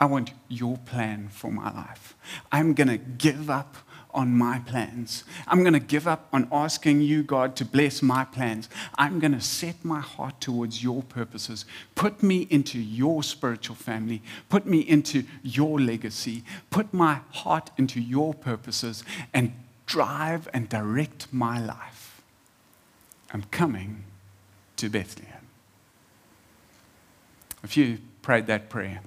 I 0.00 0.06
want 0.06 0.30
your 0.48 0.78
plan 0.78 1.28
for 1.28 1.52
my 1.52 1.70
life. 1.74 2.14
I'm 2.50 2.72
going 2.72 2.88
to 2.88 2.96
give 2.96 3.50
up 3.50 3.76
on 4.14 4.32
my 4.32 4.60
plans. 4.60 5.24
I'm 5.46 5.60
going 5.60 5.74
to 5.74 5.78
give 5.78 6.08
up 6.08 6.26
on 6.32 6.48
asking 6.50 7.02
you, 7.02 7.22
God, 7.22 7.54
to 7.56 7.66
bless 7.66 8.00
my 8.00 8.24
plans. 8.24 8.70
I'm 8.96 9.18
going 9.18 9.32
to 9.32 9.40
set 9.42 9.84
my 9.84 10.00
heart 10.00 10.40
towards 10.40 10.82
your 10.82 11.02
purposes. 11.02 11.66
Put 11.94 12.22
me 12.22 12.46
into 12.48 12.78
your 12.80 13.22
spiritual 13.24 13.76
family. 13.76 14.22
Put 14.48 14.64
me 14.64 14.78
into 14.78 15.24
your 15.42 15.78
legacy. 15.78 16.44
Put 16.70 16.94
my 16.94 17.20
heart 17.32 17.72
into 17.76 18.00
your 18.00 18.32
purposes 18.32 19.04
and 19.34 19.52
drive 19.84 20.48
and 20.54 20.70
direct 20.70 21.30
my 21.30 21.62
life. 21.62 22.05
I'm 23.32 23.42
coming 23.50 24.04
to 24.76 24.88
Bethlehem. 24.88 25.32
If 27.62 27.76
you 27.76 27.98
prayed 28.22 28.46
that 28.46 28.68
prayer, 28.68 29.00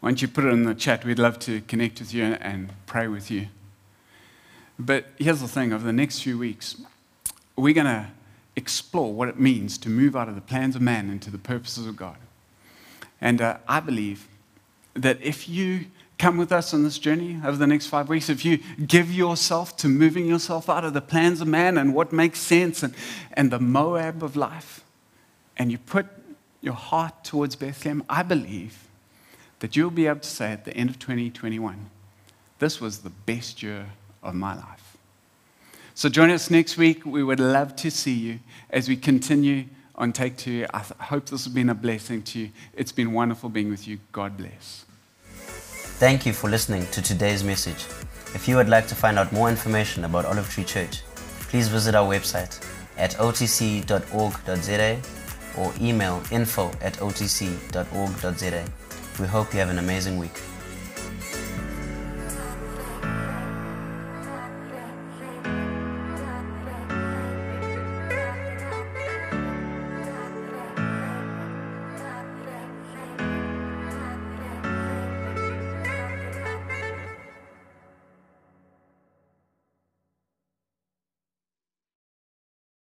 why 0.00 0.10
don't 0.10 0.22
you 0.22 0.28
put 0.28 0.44
it 0.44 0.48
in 0.48 0.64
the 0.64 0.74
chat? 0.74 1.04
We'd 1.04 1.18
love 1.18 1.38
to 1.40 1.60
connect 1.62 2.00
with 2.00 2.14
you 2.14 2.24
and 2.24 2.70
pray 2.86 3.08
with 3.08 3.30
you. 3.30 3.48
But 4.78 5.06
here's 5.18 5.40
the 5.40 5.48
thing 5.48 5.72
over 5.72 5.84
the 5.84 5.92
next 5.92 6.22
few 6.22 6.38
weeks, 6.38 6.80
we're 7.56 7.74
going 7.74 7.86
to 7.86 8.06
explore 8.56 9.12
what 9.12 9.28
it 9.28 9.38
means 9.38 9.76
to 9.78 9.88
move 9.88 10.16
out 10.16 10.28
of 10.28 10.34
the 10.34 10.40
plans 10.40 10.74
of 10.74 10.82
man 10.82 11.10
into 11.10 11.30
the 11.30 11.38
purposes 11.38 11.86
of 11.86 11.96
God. 11.96 12.16
And 13.20 13.40
uh, 13.40 13.58
I 13.68 13.80
believe 13.80 14.26
that 14.94 15.20
if 15.20 15.48
you 15.48 15.86
come 16.20 16.36
with 16.36 16.52
us 16.52 16.74
on 16.74 16.84
this 16.84 16.98
journey 16.98 17.40
over 17.42 17.56
the 17.56 17.66
next 17.66 17.86
five 17.86 18.10
weeks, 18.10 18.28
if 18.28 18.44
you 18.44 18.58
give 18.86 19.10
yourself 19.10 19.74
to 19.78 19.88
moving 19.88 20.26
yourself 20.26 20.68
out 20.68 20.84
of 20.84 20.92
the 20.92 21.00
plans 21.00 21.40
of 21.40 21.48
man 21.48 21.78
and 21.78 21.94
what 21.94 22.12
makes 22.12 22.38
sense 22.38 22.82
and, 22.82 22.94
and 23.32 23.50
the 23.50 23.58
Moab 23.58 24.22
of 24.22 24.36
life, 24.36 24.84
and 25.56 25.72
you 25.72 25.78
put 25.78 26.06
your 26.60 26.74
heart 26.74 27.24
towards 27.24 27.56
Bethlehem, 27.56 28.04
I 28.08 28.22
believe 28.22 28.86
that 29.60 29.76
you'll 29.76 29.90
be 29.90 30.06
able 30.06 30.20
to 30.20 30.28
say 30.28 30.52
at 30.52 30.66
the 30.66 30.74
end 30.74 30.90
of 30.90 30.98
2021, 30.98 31.88
this 32.58 32.82
was 32.82 32.98
the 32.98 33.10
best 33.10 33.62
year 33.62 33.86
of 34.22 34.34
my 34.34 34.54
life. 34.54 34.98
So 35.94 36.10
join 36.10 36.30
us 36.30 36.50
next 36.50 36.76
week. 36.76 37.06
We 37.06 37.24
would 37.24 37.40
love 37.40 37.76
to 37.76 37.90
see 37.90 38.14
you 38.14 38.40
as 38.68 38.90
we 38.90 38.96
continue 38.96 39.64
on 39.94 40.12
Take 40.12 40.36
Two. 40.36 40.66
I 40.74 40.80
hope 41.04 41.26
this 41.26 41.44
has 41.44 41.52
been 41.52 41.70
a 41.70 41.74
blessing 41.74 42.22
to 42.24 42.40
you. 42.40 42.50
It's 42.74 42.92
been 42.92 43.12
wonderful 43.12 43.48
being 43.48 43.70
with 43.70 43.88
you. 43.88 43.98
God 44.12 44.36
bless. 44.36 44.84
Thank 46.00 46.24
you 46.24 46.32
for 46.32 46.48
listening 46.48 46.86
to 46.92 47.02
today's 47.02 47.44
message. 47.44 47.84
If 48.34 48.48
you 48.48 48.56
would 48.56 48.70
like 48.70 48.86
to 48.86 48.94
find 48.94 49.18
out 49.18 49.32
more 49.32 49.50
information 49.50 50.06
about 50.06 50.24
Olive 50.24 50.48
Tree 50.48 50.64
Church, 50.64 51.02
please 51.50 51.68
visit 51.68 51.94
our 51.94 52.08
website 52.08 52.58
at 52.96 53.10
otc.org.za 53.16 54.98
or 55.58 55.74
email 55.78 56.22
info 56.30 56.70
at 56.80 56.94
otc.org.za. 56.94 58.64
We 59.20 59.26
hope 59.26 59.52
you 59.52 59.60
have 59.60 59.68
an 59.68 59.78
amazing 59.78 60.16
week. 60.16 60.40